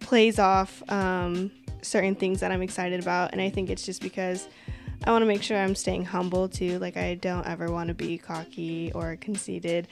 plays 0.00 0.38
off 0.38 0.82
um, 0.90 1.50
certain 1.82 2.14
things 2.14 2.40
that 2.40 2.52
I'm 2.52 2.62
excited 2.62 3.00
about, 3.00 3.32
and 3.32 3.40
I 3.40 3.50
think 3.50 3.70
it's 3.70 3.84
just 3.84 4.02
because 4.02 4.48
I 5.04 5.10
want 5.10 5.22
to 5.22 5.26
make 5.26 5.42
sure 5.42 5.56
I'm 5.56 5.74
staying 5.74 6.04
humble 6.04 6.48
too. 6.48 6.78
Like 6.78 6.96
I 6.96 7.14
don't 7.14 7.46
ever 7.46 7.70
want 7.70 7.88
to 7.88 7.94
be 7.94 8.18
cocky 8.18 8.92
or 8.92 9.16
conceited. 9.16 9.88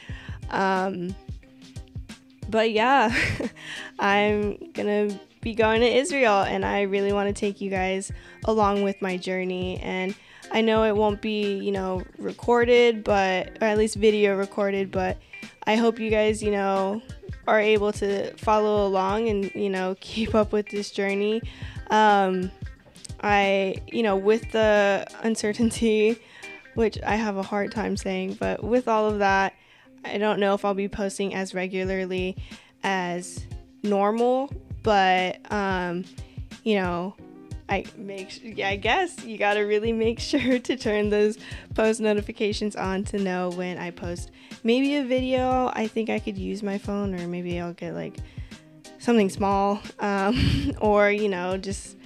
Um, 0.50 1.14
but 2.48 2.70
yeah, 2.70 3.14
I'm 3.98 4.72
gonna 4.72 5.18
be 5.44 5.54
going 5.54 5.82
to 5.82 5.86
Israel, 5.86 6.42
and 6.42 6.64
I 6.64 6.82
really 6.82 7.12
want 7.12 7.28
to 7.28 7.38
take 7.38 7.60
you 7.60 7.68
guys 7.68 8.10
along 8.46 8.82
with 8.82 9.00
my 9.02 9.18
journey. 9.18 9.78
And 9.80 10.14
I 10.50 10.62
know 10.62 10.84
it 10.84 10.96
won't 10.96 11.20
be, 11.20 11.58
you 11.58 11.70
know, 11.70 12.02
recorded, 12.18 13.04
but 13.04 13.58
or 13.60 13.68
at 13.68 13.78
least 13.78 13.96
video 13.96 14.36
recorded, 14.36 14.90
but 14.90 15.18
I 15.66 15.76
hope 15.76 16.00
you 16.00 16.10
guys, 16.10 16.42
you 16.42 16.50
know, 16.50 17.02
are 17.46 17.60
able 17.60 17.92
to 17.92 18.34
follow 18.38 18.86
along 18.86 19.28
and 19.28 19.54
you 19.54 19.68
know 19.68 19.94
keep 20.00 20.34
up 20.34 20.50
with 20.50 20.68
this 20.70 20.90
journey. 20.90 21.42
Um, 21.90 22.50
I, 23.22 23.76
you 23.86 24.02
know, 24.02 24.16
with 24.16 24.50
the 24.52 25.06
uncertainty, 25.22 26.18
which 26.74 26.98
I 27.02 27.16
have 27.16 27.36
a 27.36 27.42
hard 27.42 27.70
time 27.70 27.96
saying, 27.96 28.38
but 28.40 28.64
with 28.64 28.88
all 28.88 29.08
of 29.08 29.18
that, 29.18 29.54
I 30.04 30.18
don't 30.18 30.40
know 30.40 30.54
if 30.54 30.64
I'll 30.64 30.74
be 30.74 30.88
posting 30.88 31.34
as 31.34 31.54
regularly 31.54 32.36
as 32.82 33.46
normal, 33.82 34.50
but 34.84 35.40
um, 35.50 36.04
you 36.62 36.76
know, 36.76 37.16
I 37.68 37.84
make 37.96 38.40
yeah, 38.44 38.68
I 38.68 38.76
guess 38.76 39.24
you 39.24 39.36
got 39.36 39.54
to 39.54 39.62
really 39.62 39.92
make 39.92 40.20
sure 40.20 40.60
to 40.60 40.76
turn 40.76 41.10
those 41.10 41.36
post 41.74 42.00
notifications 42.00 42.76
on 42.76 43.02
to 43.04 43.18
know 43.18 43.50
when 43.50 43.78
I 43.78 43.90
post 43.90 44.30
maybe 44.62 44.94
a 44.96 45.04
video. 45.04 45.72
I 45.74 45.88
think 45.88 46.10
I 46.10 46.20
could 46.20 46.38
use 46.38 46.62
my 46.62 46.78
phone 46.78 47.18
or 47.18 47.26
maybe 47.26 47.58
I'll 47.58 47.72
get 47.72 47.94
like 47.94 48.18
something 48.98 49.28
small 49.28 49.80
um, 49.98 50.72
or 50.80 51.10
you 51.10 51.28
know, 51.28 51.56
just 51.56 51.96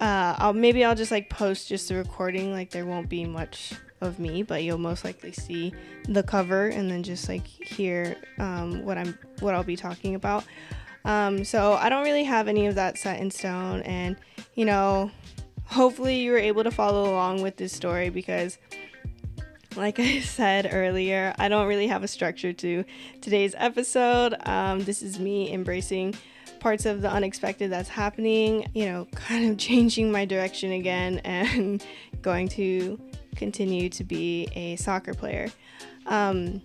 uh, 0.00 0.36
I'll 0.38 0.52
maybe 0.52 0.84
I'll 0.84 0.94
just 0.94 1.10
like 1.10 1.30
post 1.30 1.68
just 1.68 1.88
the 1.88 1.96
recording 1.96 2.52
like 2.52 2.70
there 2.70 2.86
won't 2.86 3.08
be 3.08 3.24
much 3.24 3.72
of 4.02 4.18
me, 4.18 4.42
but 4.42 4.62
you'll 4.62 4.78
most 4.78 5.04
likely 5.04 5.32
see 5.32 5.72
the 6.08 6.22
cover 6.22 6.68
and 6.68 6.90
then 6.90 7.02
just 7.02 7.28
like 7.28 7.46
hear 7.46 8.16
um, 8.38 8.84
what 8.84 8.98
I'm 8.98 9.18
what 9.40 9.54
I'll 9.54 9.64
be 9.64 9.76
talking 9.76 10.14
about. 10.14 10.44
Um, 11.04 11.44
so 11.44 11.74
I 11.74 11.88
don't 11.88 12.04
really 12.04 12.24
have 12.24 12.48
any 12.48 12.66
of 12.66 12.74
that 12.76 12.98
set 12.98 13.20
in 13.20 13.30
stone, 13.30 13.82
and 13.82 14.16
you 14.54 14.64
know, 14.64 15.10
hopefully 15.66 16.20
you 16.20 16.32
were 16.32 16.38
able 16.38 16.64
to 16.64 16.70
follow 16.70 17.10
along 17.10 17.42
with 17.42 17.56
this 17.56 17.72
story 17.72 18.08
because, 18.08 18.58
like 19.76 19.98
I 20.00 20.20
said 20.20 20.70
earlier, 20.72 21.34
I 21.38 21.48
don't 21.48 21.66
really 21.66 21.88
have 21.88 22.02
a 22.02 22.08
structure 22.08 22.52
to 22.52 22.84
today's 23.20 23.54
episode. 23.58 24.34
Um, 24.46 24.84
this 24.84 25.02
is 25.02 25.18
me 25.18 25.52
embracing 25.52 26.14
parts 26.60 26.86
of 26.86 27.02
the 27.02 27.10
unexpected 27.10 27.70
that's 27.70 27.90
happening, 27.90 28.66
you 28.72 28.86
know, 28.86 29.06
kind 29.14 29.50
of 29.50 29.58
changing 29.58 30.10
my 30.10 30.24
direction 30.24 30.72
again 30.72 31.18
and 31.24 31.84
going 32.22 32.48
to 32.48 32.98
continue 33.36 33.90
to 33.90 34.04
be 34.04 34.48
a 34.54 34.76
soccer 34.76 35.12
player. 35.12 35.48
Um, 36.06 36.62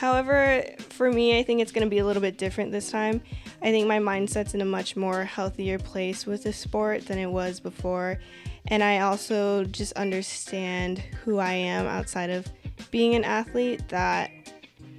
however, 0.00 0.64
for 0.78 1.12
me, 1.12 1.38
I 1.38 1.42
think 1.42 1.60
it's 1.60 1.72
going 1.72 1.84
to 1.86 1.90
be 1.90 1.98
a 1.98 2.06
little 2.06 2.22
bit 2.22 2.38
different 2.38 2.72
this 2.72 2.90
time. 2.90 3.20
I 3.60 3.70
think 3.70 3.86
my 3.86 3.98
mindset's 3.98 4.54
in 4.54 4.62
a 4.62 4.64
much 4.64 4.96
more 4.96 5.24
healthier 5.24 5.78
place 5.78 6.24
with 6.24 6.44
the 6.44 6.54
sport 6.54 7.06
than 7.06 7.18
it 7.18 7.26
was 7.26 7.60
before. 7.60 8.18
And 8.68 8.82
I 8.82 9.00
also 9.00 9.64
just 9.64 9.92
understand 9.92 11.00
who 11.22 11.38
I 11.38 11.52
am 11.52 11.86
outside 11.86 12.30
of 12.30 12.46
being 12.90 13.14
an 13.14 13.24
athlete 13.24 13.86
that 13.90 14.30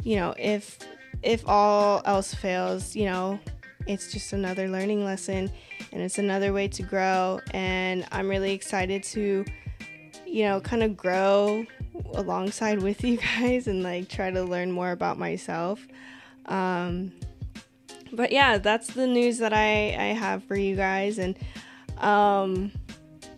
you 0.03 0.17
know, 0.17 0.35
if 0.37 0.77
if 1.23 1.47
all 1.47 2.03
else 2.05 2.35
fails, 2.35 2.95
you 2.95 3.05
know, 3.05 3.39
it's 3.87 4.11
just 4.11 4.33
another 4.33 4.67
learning 4.67 5.03
lesson 5.03 5.51
and 5.91 6.01
it's 6.03 6.19
another 6.19 6.53
way 6.53 6.67
to 6.67 6.83
grow 6.83 7.39
and 7.55 8.05
I'm 8.11 8.29
really 8.29 8.53
excited 8.53 9.01
to 9.03 9.45
you 10.27 10.43
know, 10.43 10.61
kind 10.61 10.83
of 10.83 10.95
grow 10.95 11.65
alongside 12.13 12.81
with 12.81 13.03
you 13.03 13.17
guys 13.17 13.67
and 13.67 13.83
like 13.83 14.09
try 14.09 14.31
to 14.31 14.43
learn 14.43 14.71
more 14.71 14.91
about 14.91 15.17
myself. 15.17 15.85
Um, 16.45 17.11
but 18.13 18.31
yeah, 18.31 18.57
that's 18.57 18.87
the 18.87 19.07
news 19.07 19.37
that 19.39 19.53
I, 19.53 19.89
I 19.89 20.13
have 20.13 20.43
for 20.43 20.55
you 20.55 20.75
guys. 20.75 21.17
And 21.17 21.37
um, 21.97 22.71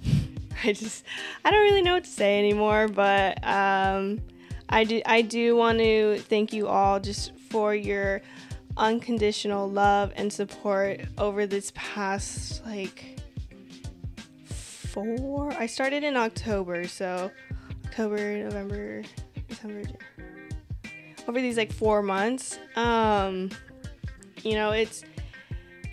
I 0.63 0.73
just, 0.73 1.05
I 1.45 1.51
don't 1.51 1.61
really 1.61 1.81
know 1.81 1.93
what 1.93 2.05
to 2.05 2.09
say 2.09 2.39
anymore, 2.39 2.87
but 2.87 3.45
um, 3.45 4.21
I 4.69 4.83
do, 4.83 5.01
I 5.05 5.21
do 5.21 5.55
want 5.55 5.79
to 5.79 6.19
thank 6.19 6.53
you 6.53 6.67
all 6.67 6.99
just 6.99 7.33
for 7.49 7.75
your 7.75 8.21
unconditional 8.77 9.69
love 9.69 10.11
and 10.15 10.33
support 10.33 11.01
over 11.17 11.45
this 11.45 11.71
past 11.75 12.65
like 12.65 13.19
four. 14.45 15.51
I 15.53 15.67
started 15.67 16.03
in 16.03 16.17
October, 16.17 16.87
so 16.87 17.31
October, 17.93 18.37
November, 18.37 19.03
December, 19.47 19.83
over 21.27 21.39
these 21.39 21.57
like 21.57 21.71
four 21.71 22.01
months. 22.01 22.57
Um, 22.75 23.51
you 24.41 24.55
know, 24.55 24.71
it's 24.71 25.03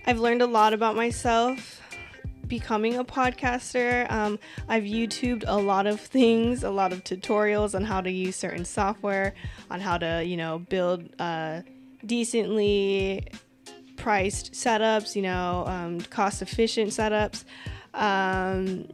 I've 0.06 0.18
learned 0.18 0.40
a 0.40 0.46
lot 0.46 0.72
about 0.72 0.96
myself 0.96 1.82
becoming 2.46 2.96
a 2.96 3.04
podcaster. 3.04 4.10
Um, 4.10 4.38
I've 4.66 4.84
YouTubed 4.84 5.44
a 5.46 5.58
lot 5.58 5.86
of 5.86 6.00
things, 6.00 6.64
a 6.64 6.70
lot 6.70 6.94
of 6.94 7.04
tutorials 7.04 7.74
on 7.74 7.84
how 7.84 8.00
to 8.00 8.10
use 8.10 8.34
certain 8.34 8.64
software, 8.64 9.34
on 9.70 9.78
how 9.78 9.98
to, 9.98 10.24
you 10.24 10.38
know, 10.38 10.60
build 10.70 11.06
uh, 11.18 11.60
decently 12.06 13.28
priced 13.98 14.52
setups, 14.52 15.14
you 15.14 15.20
know, 15.20 15.64
um, 15.66 16.00
cost 16.00 16.40
efficient 16.40 16.92
setups. 16.92 17.44
Um, 17.92 18.88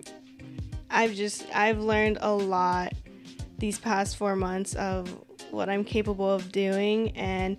I've 0.91 1.15
just 1.15 1.47
I've 1.55 1.79
learned 1.79 2.19
a 2.21 2.33
lot 2.33 2.93
these 3.59 3.79
past 3.79 4.17
four 4.17 4.37
months 4.37 4.75
of 4.75 5.09
what 5.51 5.69
I'm 5.69 5.85
capable 5.85 6.31
of 6.31 6.53
doing, 6.53 7.11
and 7.17 7.57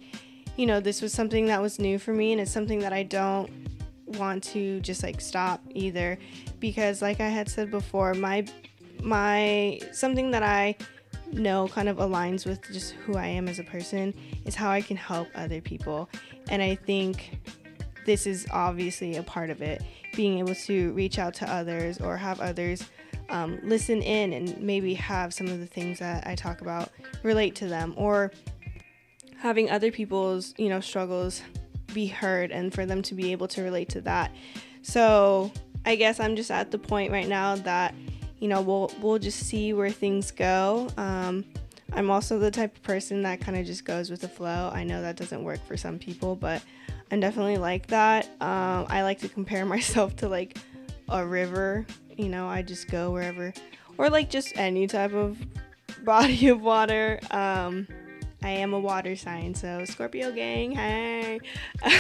you 0.55 0.65
know 0.65 0.79
this 0.79 1.01
was 1.01 1.13
something 1.13 1.47
that 1.47 1.61
was 1.61 1.79
new 1.79 1.99
for 1.99 2.13
me, 2.13 2.31
and 2.31 2.41
it's 2.41 2.51
something 2.51 2.79
that 2.79 2.93
I 2.93 3.03
don't 3.03 3.49
want 4.05 4.43
to 4.43 4.79
just 4.81 5.03
like 5.03 5.19
stop 5.19 5.61
either, 5.73 6.17
because 6.59 7.01
like 7.01 7.19
I 7.19 7.27
had 7.27 7.49
said 7.49 7.71
before, 7.71 8.13
my 8.13 8.45
my 9.01 9.79
something 9.91 10.31
that 10.31 10.43
I 10.43 10.75
know 11.31 11.67
kind 11.67 11.89
of 11.89 11.97
aligns 11.97 12.45
with 12.45 12.61
just 12.71 12.93
who 12.93 13.17
I 13.17 13.27
am 13.27 13.47
as 13.49 13.59
a 13.59 13.63
person 13.63 14.13
is 14.45 14.55
how 14.55 14.69
I 14.69 14.81
can 14.81 14.97
help 14.97 15.27
other 15.35 15.61
people, 15.61 16.09
and 16.49 16.61
I 16.61 16.75
think 16.75 17.39
this 18.05 18.25
is 18.25 18.47
obviously 18.51 19.17
a 19.17 19.23
part 19.23 19.49
of 19.49 19.61
it 19.61 19.83
being 20.15 20.39
able 20.39 20.55
to 20.55 20.93
reach 20.93 21.19
out 21.19 21.33
to 21.35 21.51
others 21.51 21.99
or 21.99 22.15
have 22.15 22.39
others 22.39 22.83
um, 23.29 23.59
listen 23.63 24.01
in 24.01 24.33
and 24.33 24.59
maybe 24.61 24.93
have 24.95 25.33
some 25.33 25.47
of 25.47 25.59
the 25.59 25.65
things 25.65 25.99
that 25.99 26.25
I 26.27 26.35
talk 26.35 26.61
about 26.61 26.89
relate 27.23 27.55
to 27.55 27.67
them 27.67 27.93
or 27.97 28.31
having 29.37 29.69
other 29.69 29.91
people's 29.91 30.53
you 30.57 30.69
know 30.69 30.79
struggles 30.79 31.41
be 31.93 32.07
heard 32.07 32.51
and 32.51 32.73
for 32.73 32.85
them 32.85 33.01
to 33.01 33.13
be 33.13 33.31
able 33.31 33.47
to 33.47 33.61
relate 33.61 33.87
to 33.87 34.01
that 34.01 34.31
so 34.81 35.51
i 35.85 35.95
guess 35.95 36.19
i'm 36.19 36.35
just 36.35 36.51
at 36.51 36.69
the 36.71 36.77
point 36.77 37.11
right 37.11 37.27
now 37.27 37.55
that 37.55 37.93
you 38.39 38.47
know 38.47 38.61
we'll 38.61 38.91
we'll 38.99 39.19
just 39.19 39.39
see 39.39 39.73
where 39.73 39.89
things 39.89 40.31
go 40.31 40.89
um, 40.97 41.45
i'm 41.93 42.09
also 42.09 42.39
the 42.39 42.51
type 42.51 42.75
of 42.75 42.81
person 42.83 43.21
that 43.21 43.39
kind 43.39 43.57
of 43.57 43.65
just 43.65 43.85
goes 43.85 44.09
with 44.09 44.21
the 44.21 44.27
flow 44.27 44.71
i 44.73 44.83
know 44.83 45.01
that 45.01 45.15
doesn't 45.15 45.43
work 45.43 45.63
for 45.65 45.77
some 45.77 45.97
people 45.97 46.35
but 46.35 46.61
I'm 47.11 47.19
definitely 47.19 47.57
like 47.57 47.87
that. 47.87 48.25
Um, 48.41 48.85
I 48.89 49.03
like 49.03 49.19
to 49.19 49.29
compare 49.29 49.65
myself 49.75 50.15
to 50.17 50.29
like 50.29 50.57
a 51.09 51.25
river. 51.25 51.85
You 52.17 52.29
know, 52.29 52.47
I 52.47 52.61
just 52.61 52.89
go 52.89 53.11
wherever, 53.11 53.53
or 53.97 54.09
like 54.09 54.29
just 54.29 54.57
any 54.57 54.87
type 54.87 55.13
of 55.13 55.37
body 56.03 56.49
of 56.49 56.61
water. 56.61 57.19
Um, 57.31 57.87
I 58.43 58.49
am 58.49 58.73
a 58.73 58.79
water 58.79 59.15
sign, 59.15 59.55
so 59.55 59.83
Scorpio 59.85 60.31
gang, 60.31 60.71
hey. 60.71 61.39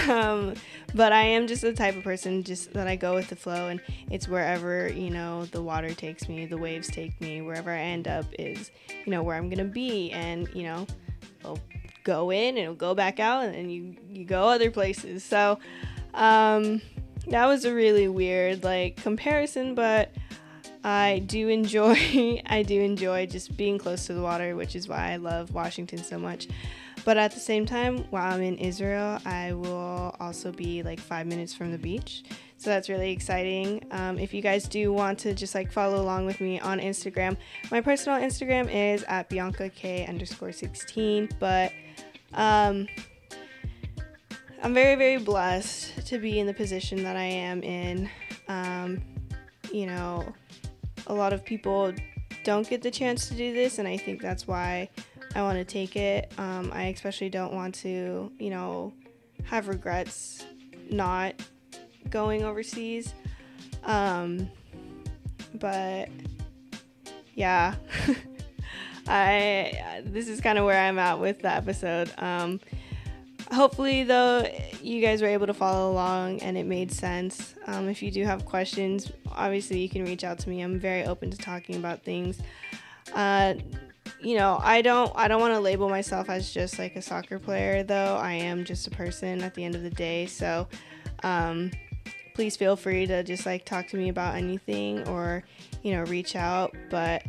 Um, 0.09 0.53
but 0.95 1.11
I 1.11 1.21
am 1.21 1.47
just 1.47 1.61
the 1.61 1.73
type 1.73 1.95
of 1.95 2.03
person 2.03 2.43
just 2.43 2.73
that 2.73 2.87
I 2.87 2.95
go 2.95 3.13
with 3.13 3.27
the 3.27 3.35
flow, 3.35 3.67
and 3.67 3.81
it's 4.09 4.27
wherever 4.27 4.87
you 4.87 5.09
know 5.09 5.45
the 5.45 5.61
water 5.61 5.93
takes 5.93 6.27
me, 6.27 6.45
the 6.45 6.57
waves 6.57 6.87
take 6.87 7.19
me, 7.21 7.41
wherever 7.41 7.71
I 7.71 7.79
end 7.79 8.07
up 8.07 8.25
is 8.39 8.71
you 9.05 9.11
know 9.11 9.23
where 9.23 9.35
I'm 9.35 9.49
gonna 9.49 9.65
be, 9.65 10.11
and 10.11 10.47
you 10.53 10.63
know, 10.63 10.87
I'll 11.43 11.59
go 12.07 12.29
in 12.29 12.49
and 12.49 12.59
it'll 12.59 12.73
go 12.73 12.95
back 12.95 13.19
out 13.19 13.43
and 13.43 13.69
you 13.69 13.93
you 14.09 14.23
go 14.23 14.43
other 14.43 14.71
places 14.71 15.25
so 15.25 15.59
um 16.13 16.81
that 17.29 17.45
was 17.45 17.65
a 17.65 17.73
really 17.73 18.07
weird 18.07 18.63
like 18.63 18.95
comparison 18.97 19.75
but 19.75 20.11
i 20.83 21.21
do 21.25 21.49
enjoy 21.49 22.41
i 22.45 22.63
do 22.63 22.81
enjoy 22.81 23.25
just 23.25 23.55
being 23.57 23.77
close 23.77 24.05
to 24.05 24.13
the 24.13 24.21
water 24.21 24.55
which 24.55 24.75
is 24.75 24.87
why 24.87 25.11
i 25.11 25.15
love 25.17 25.53
washington 25.53 25.99
so 25.99 26.17
much. 26.17 26.47
But 27.05 27.15
at 27.15 27.31
the 27.31 27.39
same 27.39 27.65
time 27.65 27.99
while 28.09 28.33
i'm 28.33 28.41
in 28.41 28.57
israel 28.57 29.19
i 29.25 29.53
will 29.53 30.15
also 30.19 30.51
be 30.51 30.83
like 30.83 30.99
five 30.99 31.25
minutes 31.25 31.53
from 31.53 31.71
the 31.71 31.77
beach. 31.77 32.23
So 32.59 32.71
that's 32.71 32.89
really 32.89 33.11
exciting. 33.11 33.85
Um, 33.91 34.17
if 34.17 34.33
you 34.33 34.41
guys 34.41 34.67
do 34.67 34.91
want 34.91 35.19
to 35.19 35.35
just 35.35 35.53
like 35.53 35.71
follow 35.71 36.01
along 36.01 36.25
with 36.25 36.41
me 36.41 36.59
on 36.59 36.79
instagram 36.79 37.37
my 37.71 37.79
personal 37.81 38.19
instagram 38.19 38.69
is 38.73 39.03
at 39.03 39.29
bianca 39.29 39.69
k 39.69 40.05
underscore 40.05 40.51
16 40.51 41.29
but 41.39 41.71
um, 42.33 42.87
I'm 44.63 44.73
very, 44.73 44.95
very 44.95 45.17
blessed 45.17 46.07
to 46.07 46.17
be 46.17 46.39
in 46.39 46.47
the 46.47 46.53
position 46.53 47.03
that 47.03 47.15
I 47.15 47.23
am 47.23 47.61
in. 47.63 48.09
Um, 48.47 49.01
you 49.71 49.85
know, 49.85 50.33
a 51.07 51.13
lot 51.13 51.31
of 51.31 51.45
people 51.45 51.93
don't 52.43 52.67
get 52.67 52.81
the 52.81 52.89
chance 52.89 53.27
to 53.27 53.35
do 53.35 53.53
this, 53.53 53.77
and 53.77 53.87
I 53.87 53.97
think 53.97 54.21
that's 54.21 54.47
why 54.47 54.89
I 55.35 55.41
want 55.43 55.57
to 55.57 55.63
take 55.63 55.95
it. 55.95 56.31
Um, 56.37 56.71
I 56.73 56.85
especially 56.85 57.29
don't 57.29 57.53
want 57.53 57.75
to, 57.75 58.31
you 58.39 58.49
know, 58.49 58.93
have 59.43 59.67
regrets 59.67 60.45
not 60.89 61.35
going 62.09 62.43
overseas. 62.43 63.13
Um, 63.83 64.49
but 65.53 66.09
yeah, 67.35 67.75
I 69.07 70.01
this 70.05 70.27
is 70.27 70.41
kind 70.41 70.57
of 70.57 70.65
where 70.65 70.81
I'm 70.81 70.97
at 70.97 71.19
with 71.19 71.41
the 71.41 71.51
episode. 71.51 72.11
Um, 72.17 72.59
hopefully, 73.51 74.03
though, 74.03 74.49
you 74.81 75.01
guys 75.01 75.21
were 75.21 75.27
able 75.27 75.47
to 75.47 75.53
follow 75.53 75.91
along 75.91 76.41
and 76.41 76.57
it 76.57 76.65
made 76.65 76.91
sense. 76.91 77.55
Um, 77.65 77.89
if 77.89 78.01
you 78.01 78.11
do 78.11 78.25
have 78.25 78.45
questions, 78.45 79.11
obviously 79.31 79.79
you 79.79 79.89
can 79.89 80.03
reach 80.03 80.23
out 80.23 80.39
to 80.39 80.49
me. 80.49 80.61
I'm 80.61 80.79
very 80.79 81.05
open 81.05 81.31
to 81.31 81.37
talking 81.37 81.75
about 81.75 82.03
things. 82.03 82.39
Uh, 83.13 83.55
you 84.21 84.37
know, 84.37 84.59
I 84.63 84.81
don't 84.81 85.11
I 85.15 85.27
don't 85.27 85.41
want 85.41 85.53
to 85.53 85.59
label 85.59 85.89
myself 85.89 86.29
as 86.29 86.51
just 86.51 86.79
like 86.79 86.95
a 86.95 87.01
soccer 87.01 87.39
player 87.39 87.83
though. 87.83 88.15
I 88.15 88.33
am 88.33 88.63
just 88.63 88.87
a 88.87 88.91
person 88.91 89.41
at 89.41 89.53
the 89.53 89.63
end 89.63 89.75
of 89.75 89.83
the 89.83 89.89
day. 89.89 90.25
So, 90.25 90.67
um, 91.23 91.71
please 92.33 92.55
feel 92.55 92.75
free 92.75 93.05
to 93.07 93.23
just 93.23 93.45
like 93.45 93.65
talk 93.65 93.87
to 93.87 93.97
me 93.97 94.09
about 94.09 94.35
anything 94.35 95.07
or, 95.07 95.43
you 95.81 95.93
know, 95.93 96.03
reach 96.03 96.35
out, 96.35 96.75
but 96.89 97.23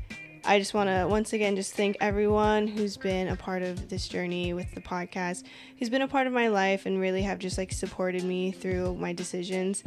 I 0.49 0.59
just 0.59 0.75
want 0.75 0.89
to 0.89 1.07
once 1.09 1.33
again 1.33 1.55
just 1.55 1.75
thank 1.75 1.97
everyone 2.01 2.67
who's 2.67 2.97
been 2.97 3.29
a 3.29 3.37
part 3.37 3.63
of 3.63 3.89
this 3.89 4.09
journey 4.09 4.55
with 4.55 4.75
the 4.75 4.81
podcast, 4.81 5.45
who's 5.79 5.91
been 5.91 6.03
a 6.03 6.09
part 6.09 6.27
of 6.27 6.33
my 6.33 6.49
life 6.49 6.87
and 6.87 6.99
really 6.99 7.23
have 7.23 7.39
just 7.39 7.59
like 7.59 7.73
supported 7.73 8.25
me 8.25 8.51
through 8.51 8.97
my 8.97 9.13
decisions. 9.13 9.85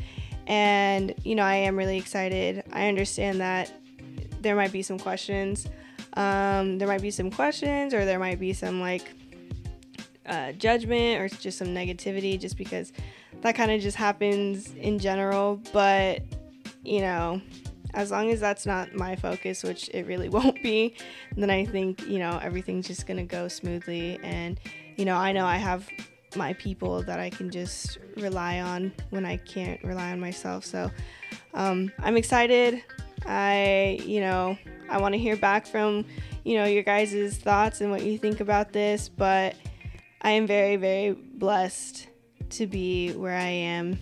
And, 0.48 1.14
you 1.24 1.36
know, 1.36 1.44
I 1.44 1.56
am 1.56 1.76
really 1.76 1.98
excited. 1.98 2.64
I 2.72 2.88
understand 2.88 3.42
that 3.42 3.74
there 4.40 4.56
might 4.56 4.72
be 4.72 4.82
some 4.82 4.98
questions 4.98 5.68
um, 6.14 6.78
there 6.78 6.88
might 6.88 7.02
be 7.02 7.12
some 7.12 7.32
questions 7.32 7.94
or 7.94 8.06
there 8.06 8.20
might 8.20 8.40
be 8.40 8.54
some 8.54 8.82
like 8.82 9.14
uh, 10.26 10.52
judgment 10.54 11.22
or 11.22 11.30
just 11.30 11.58
some 11.58 11.68
negativity 11.70 12.40
just 12.40 12.58
because 12.58 12.92
that 13.42 13.56
kind 13.56 13.72
of 13.72 13.82
just 13.82 13.98
happens 13.98 14.74
in 14.76 15.00
general. 15.00 15.62
But, 15.72 16.22
you 16.84 17.02
know, 17.02 17.42
as 17.94 18.12
long 18.12 18.32
as 18.32 18.40
that's 18.40 18.66
not 18.66 18.94
my 18.94 19.16
focus, 19.16 19.64
which 19.64 19.90
it 19.90 20.06
really 20.06 20.30
won't 20.38 20.62
be, 20.64 20.96
then 21.36 21.50
I 21.50 21.66
think, 21.66 22.08
you 22.08 22.20
know, 22.20 22.40
everything's 22.42 22.88
just 22.88 23.08
going 23.08 23.18
to 23.18 23.24
go 23.24 23.48
smoothly. 23.48 24.20
And, 24.24 24.60
you 24.98 25.06
know, 25.06 25.16
I 25.16 25.32
know 25.32 25.46
I 25.46 25.58
have 25.58 25.88
my 26.36 26.54
people 26.54 27.04
that 27.04 27.20
I 27.20 27.30
can 27.30 27.50
just 27.50 27.98
rely 28.18 28.62
on 28.62 28.94
when 29.10 29.26
I 29.26 29.38
can't 29.38 29.84
rely 29.84 30.12
on 30.12 30.20
myself. 30.20 30.66
So 30.66 30.90
um, 31.54 31.92
I'm 32.00 32.18
excited. 32.18 32.84
I, 33.26 34.00
you 34.06 34.22
know, 34.22 34.58
I 34.90 35.00
want 35.00 35.14
to 35.14 35.20
hear 35.20 35.36
back 35.36 35.66
from, 35.66 36.06
you 36.44 36.58
know, 36.58 36.66
your 36.66 36.84
guys' 36.84 37.38
thoughts 37.38 37.82
and 37.82 37.92
what 37.92 38.04
you 38.04 38.18
think 38.18 38.40
about 38.40 38.72
this, 38.72 39.10
but 39.10 39.56
I 40.22 40.32
am 40.32 40.48
very, 40.48 40.76
very 40.76 41.12
blessed 41.12 42.08
to 42.52 42.68
be 42.68 43.12
where 43.14 43.36
I 43.36 43.48
am 43.48 44.00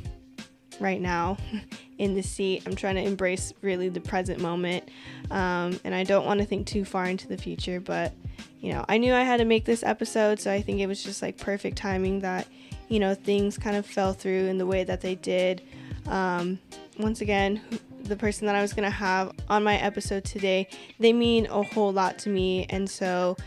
right 0.80 1.02
now 1.02 1.38
in 1.99 2.15
the 2.15 2.23
seat. 2.23 2.63
I'm 2.65 2.75
trying 2.75 2.95
to 2.95 3.03
embrace 3.03 3.53
really 3.62 3.89
the 3.89 4.01
present 4.01 4.39
moment, 4.39 4.89
um, 5.29 5.79
and 5.83 5.93
I 5.93 6.03
don't 6.03 6.25
want 6.25 6.39
to 6.39 6.45
think 6.45 6.65
too 6.65 6.83
far 6.83 7.05
into 7.05 7.27
the 7.27 7.38
future, 7.38 7.79
but 7.79 8.13
you 8.62 8.73
know, 8.73 8.83
I 8.89 8.97
knew 8.97 9.13
I 9.13 9.21
had 9.21 9.38
to 9.38 9.45
make 9.45 9.65
this 9.65 9.83
episode, 9.83 10.39
so 10.39 10.51
I 10.51 10.62
think 10.62 10.79
it 10.79 10.88
was 10.88 11.03
just 11.03 11.21
like 11.21 11.38
perfect 11.38 11.77
timing 11.77 12.19
that, 12.21 12.47
you 12.89 12.99
know, 12.99 13.13
things 13.13 13.57
kind 13.57 13.75
of 13.77 13.85
fell 13.85 14.13
through 14.13 14.47
in 14.47 14.57
the 14.57 14.65
way 14.65 14.83
that 14.83 15.01
they 15.01 15.15
did. 15.15 15.62
Um, 16.07 16.59
once 16.97 17.21
again, 17.21 17.62
the 18.03 18.15
person 18.15 18.47
that 18.47 18.55
I 18.55 18.62
was 18.62 18.73
going 18.73 18.83
to 18.83 18.89
have 18.89 19.31
on 19.47 19.63
my 19.63 19.77
episode 19.77 20.25
today, 20.25 20.67
they 20.99 21.13
mean 21.13 21.45
a 21.45 21.63
whole 21.63 21.93
lot 21.93 22.19
to 22.19 22.29
me. 22.29 22.65
And 22.69 22.89
so 22.89 23.38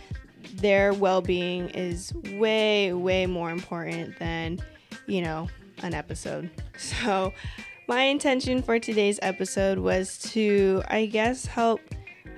their 0.54 0.94
well 0.94 1.20
being 1.20 1.68
is 1.70 2.14
way, 2.32 2.92
way 2.92 3.26
more 3.26 3.50
important 3.50 4.18
than, 4.18 4.60
you 5.06 5.20
know, 5.20 5.48
an 5.82 5.94
episode. 5.94 6.50
So, 6.78 7.32
my 7.92 8.04
intention 8.04 8.62
for 8.62 8.78
today's 8.78 9.18
episode 9.20 9.78
was 9.78 10.16
to, 10.16 10.82
I 10.88 11.04
guess, 11.04 11.44
help 11.44 11.78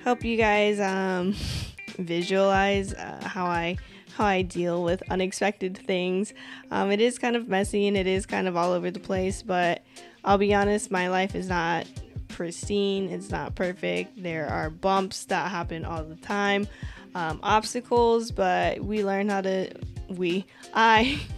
help 0.03 0.21
you 0.21 0.35
guys 0.35 0.81
um, 0.81 1.33
visualize 1.97 2.93
uh, 2.93 3.21
how 3.23 3.45
I 3.45 3.77
how 4.17 4.25
I 4.25 4.41
deal 4.41 4.83
with 4.83 5.01
unexpected 5.09 5.77
things. 5.77 6.33
Um, 6.71 6.91
it 6.91 6.99
is 6.99 7.17
kind 7.17 7.37
of 7.37 7.47
messy 7.47 7.87
and 7.87 7.95
it 7.95 8.05
is 8.05 8.25
kind 8.25 8.49
of 8.49 8.57
all 8.57 8.73
over 8.73 8.91
the 8.91 8.99
place, 8.99 9.43
but 9.43 9.81
I'll 10.25 10.37
be 10.37 10.53
honest, 10.53 10.91
my 10.91 11.07
life 11.07 11.35
is 11.35 11.47
not 11.47 11.87
pristine, 12.27 13.07
it's 13.07 13.29
not 13.29 13.55
perfect. 13.55 14.21
There 14.21 14.49
are 14.49 14.69
bumps 14.69 15.23
that 15.27 15.49
happen 15.51 15.85
all 15.85 16.03
the 16.03 16.17
time, 16.17 16.67
um, 17.15 17.39
obstacles, 17.43 18.29
but 18.29 18.81
we 18.81 19.05
learn 19.05 19.29
how 19.29 19.39
to, 19.39 19.69
we, 20.09 20.45
I, 20.73 21.17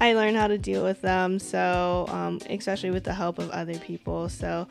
I 0.00 0.14
learned 0.14 0.36
how 0.36 0.48
to 0.48 0.58
deal 0.58 0.82
with 0.82 1.00
them. 1.02 1.38
So, 1.38 2.06
um, 2.08 2.40
especially 2.48 2.90
with 2.90 3.04
the 3.04 3.14
help 3.14 3.38
of 3.38 3.50
other 3.50 3.78
people. 3.78 4.28
So, 4.28 4.66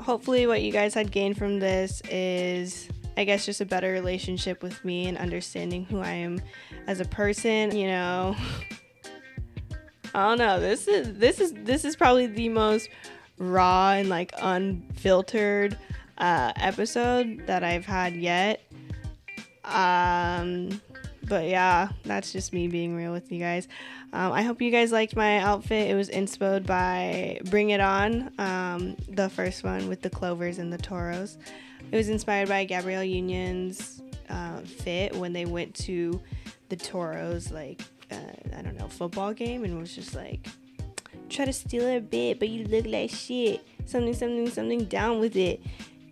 hopefully, 0.00 0.46
what 0.46 0.62
you 0.62 0.72
guys 0.72 0.94
had 0.94 1.10
gained 1.10 1.36
from 1.36 1.58
this 1.58 2.02
is 2.10 2.88
I 3.16 3.24
guess 3.24 3.46
just 3.46 3.60
a 3.60 3.64
better 3.64 3.92
relationship 3.92 4.62
with 4.62 4.84
me 4.84 5.06
and 5.06 5.16
understanding 5.16 5.84
who 5.86 6.00
I 6.00 6.10
am 6.10 6.40
as 6.86 7.00
a 7.00 7.06
person, 7.06 7.74
you 7.74 7.88
know. 7.88 8.36
I 10.14 10.28
don't 10.28 10.38
know. 10.38 10.60
This 10.60 10.88
is 10.88 11.18
this 11.18 11.40
is 11.40 11.52
this 11.52 11.84
is 11.84 11.96
probably 11.96 12.26
the 12.26 12.48
most 12.48 12.88
raw 13.38 13.92
and 13.92 14.08
like 14.08 14.32
unfiltered 14.40 15.76
uh, 16.18 16.52
episode 16.56 17.46
that 17.46 17.62
I've 17.62 17.84
had 17.84 18.14
yet. 18.14 18.62
Um, 19.64 20.80
but 21.26 21.48
yeah, 21.48 21.88
that's 22.04 22.32
just 22.32 22.52
me 22.52 22.68
being 22.68 22.94
real 22.94 23.12
with 23.12 23.30
you 23.30 23.38
guys. 23.38 23.68
Um, 24.12 24.32
I 24.32 24.42
hope 24.42 24.62
you 24.62 24.70
guys 24.70 24.92
liked 24.92 25.16
my 25.16 25.38
outfit. 25.38 25.90
It 25.90 25.94
was 25.94 26.08
inspired 26.08 26.66
by 26.66 27.40
Bring 27.46 27.70
It 27.70 27.80
On, 27.80 28.32
um, 28.38 28.96
the 29.08 29.28
first 29.28 29.64
one 29.64 29.88
with 29.88 30.02
the 30.02 30.10
clovers 30.10 30.58
and 30.58 30.72
the 30.72 30.78
toros. 30.78 31.38
It 31.90 31.96
was 31.96 32.08
inspired 32.08 32.48
by 32.48 32.64
Gabrielle 32.64 33.04
Union's 33.04 34.02
uh, 34.28 34.60
fit 34.60 35.14
when 35.14 35.32
they 35.32 35.44
went 35.44 35.74
to 35.76 36.20
the 36.68 36.76
toros, 36.76 37.50
like, 37.52 37.82
uh, 38.10 38.56
I 38.56 38.62
don't 38.62 38.78
know, 38.78 38.88
football 38.88 39.32
game, 39.32 39.64
and 39.64 39.78
was 39.78 39.94
just 39.94 40.14
like, 40.14 40.48
try 41.28 41.44
to 41.44 41.52
steal 41.52 41.86
a 41.88 42.00
bit, 42.00 42.38
but 42.38 42.48
you 42.48 42.64
look 42.64 42.86
like 42.86 43.10
shit. 43.10 43.66
Something, 43.84 44.14
something, 44.14 44.50
something 44.50 44.84
down 44.84 45.20
with 45.20 45.36
it. 45.36 45.60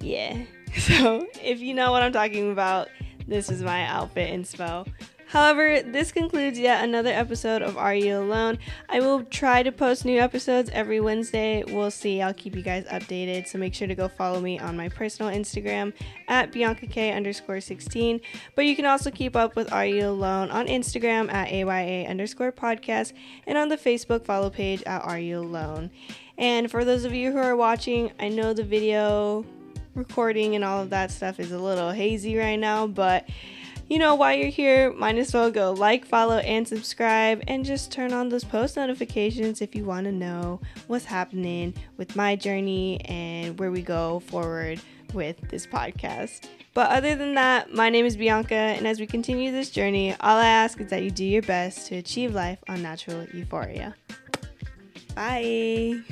Yeah. 0.00 0.44
So 0.74 1.29
if 1.40 1.61
you 1.61 1.72
know 1.72 1.92
what 1.92 2.03
I'm 2.03 2.12
talking 2.12 2.50
about, 2.50 2.88
this 3.26 3.50
is 3.50 3.62
my 3.62 3.84
outfit 3.87 4.32
inspo. 4.32 4.87
However, 5.34 5.82
this 5.82 6.12
concludes 6.12 6.58
yet 6.60 6.84
another 6.84 7.10
episode 7.10 7.60
of 7.60 7.76
Are 7.76 7.94
You 7.94 8.18
Alone? 8.18 8.56
I 8.88 9.00
will 9.00 9.24
try 9.24 9.64
to 9.64 9.72
post 9.72 10.04
new 10.04 10.20
episodes 10.20 10.70
every 10.72 11.00
Wednesday. 11.00 11.64
We'll 11.66 11.90
see. 11.90 12.22
I'll 12.22 12.34
keep 12.34 12.54
you 12.54 12.62
guys 12.62 12.84
updated. 12.84 13.48
So 13.48 13.58
make 13.58 13.74
sure 13.74 13.88
to 13.88 13.96
go 13.96 14.06
follow 14.06 14.40
me 14.40 14.60
on 14.60 14.76
my 14.76 14.88
personal 14.88 15.32
Instagram 15.32 15.92
at 16.28 16.52
Bianca 16.52 16.87
K 16.87 17.12
underscore 17.12 17.60
16. 17.60 18.20
But 18.54 18.66
you 18.66 18.76
can 18.76 18.87
also 18.87 19.10
keep 19.10 19.34
up 19.34 19.56
with 19.56 19.72
Are 19.72 19.84
You 19.84 20.08
Alone 20.08 20.50
on 20.50 20.68
Instagram 20.68 21.32
at 21.32 21.48
AYA 21.48 22.06
underscore 22.08 22.52
podcast 22.52 23.12
and 23.46 23.58
on 23.58 23.68
the 23.68 23.76
Facebook 23.76 24.24
follow 24.24 24.50
page 24.50 24.84
at 24.84 25.02
Are 25.04 25.18
You 25.18 25.40
Alone. 25.40 25.90
And 26.38 26.70
for 26.70 26.84
those 26.84 27.04
of 27.04 27.12
you 27.12 27.32
who 27.32 27.38
are 27.38 27.56
watching, 27.56 28.12
I 28.20 28.28
know 28.28 28.52
the 28.52 28.62
video 28.62 29.44
recording 29.94 30.54
and 30.54 30.64
all 30.64 30.83
of 30.83 30.90
that 30.90 31.11
stuff 31.11 31.40
is 31.40 31.52
a 31.52 31.59
little 31.59 31.90
hazy 31.90 32.37
right 32.37 32.59
now, 32.59 32.87
but 32.87 33.28
you 33.88 33.98
know, 33.98 34.14
while 34.14 34.35
you're 34.35 34.48
here, 34.48 34.92
might 34.94 35.18
as 35.18 35.35
well 35.35 35.50
go 35.50 35.72
like, 35.72 36.07
follow, 36.07 36.38
and 36.38 36.66
subscribe, 36.66 37.42
and 37.48 37.64
just 37.64 37.92
turn 37.92 38.12
on 38.12 38.30
those 38.30 38.44
post 38.44 38.76
notifications 38.76 39.61
if 39.61 39.74
you 39.74 39.85
want 39.85 40.07
to 40.07 40.12
know 40.12 40.61
what's 40.87 41.04
happening 41.04 41.74
with 41.98 42.16
my 42.16 42.35
journey 42.35 43.00
and 43.02 43.59
where 43.59 43.70
we 43.70 43.83
go 43.83 44.20
forward 44.20 44.80
with 45.12 45.37
this 45.50 45.66
podcast. 45.66 46.48
But 46.72 46.90
other 46.90 47.14
than 47.14 47.35
that, 47.35 47.72
my 47.72 47.90
name 47.90 48.07
is 48.07 48.16
Bianca, 48.16 48.54
and 48.54 48.87
as 48.87 48.98
we 48.98 49.07
continue 49.07 49.52
this 49.52 49.70
journey, 49.70 50.14
all 50.20 50.38
I 50.38 50.46
ask 50.46 50.80
is 50.80 50.88
that 50.90 51.02
you 51.02 51.11
do 51.11 51.24
your 51.24 51.42
best 51.42 51.87
to 51.88 51.96
achieve 51.96 52.35
life 52.35 52.59
on 52.68 52.83
natural 52.83 53.26
euphoria. 53.33 53.94
Bye. 55.14 56.02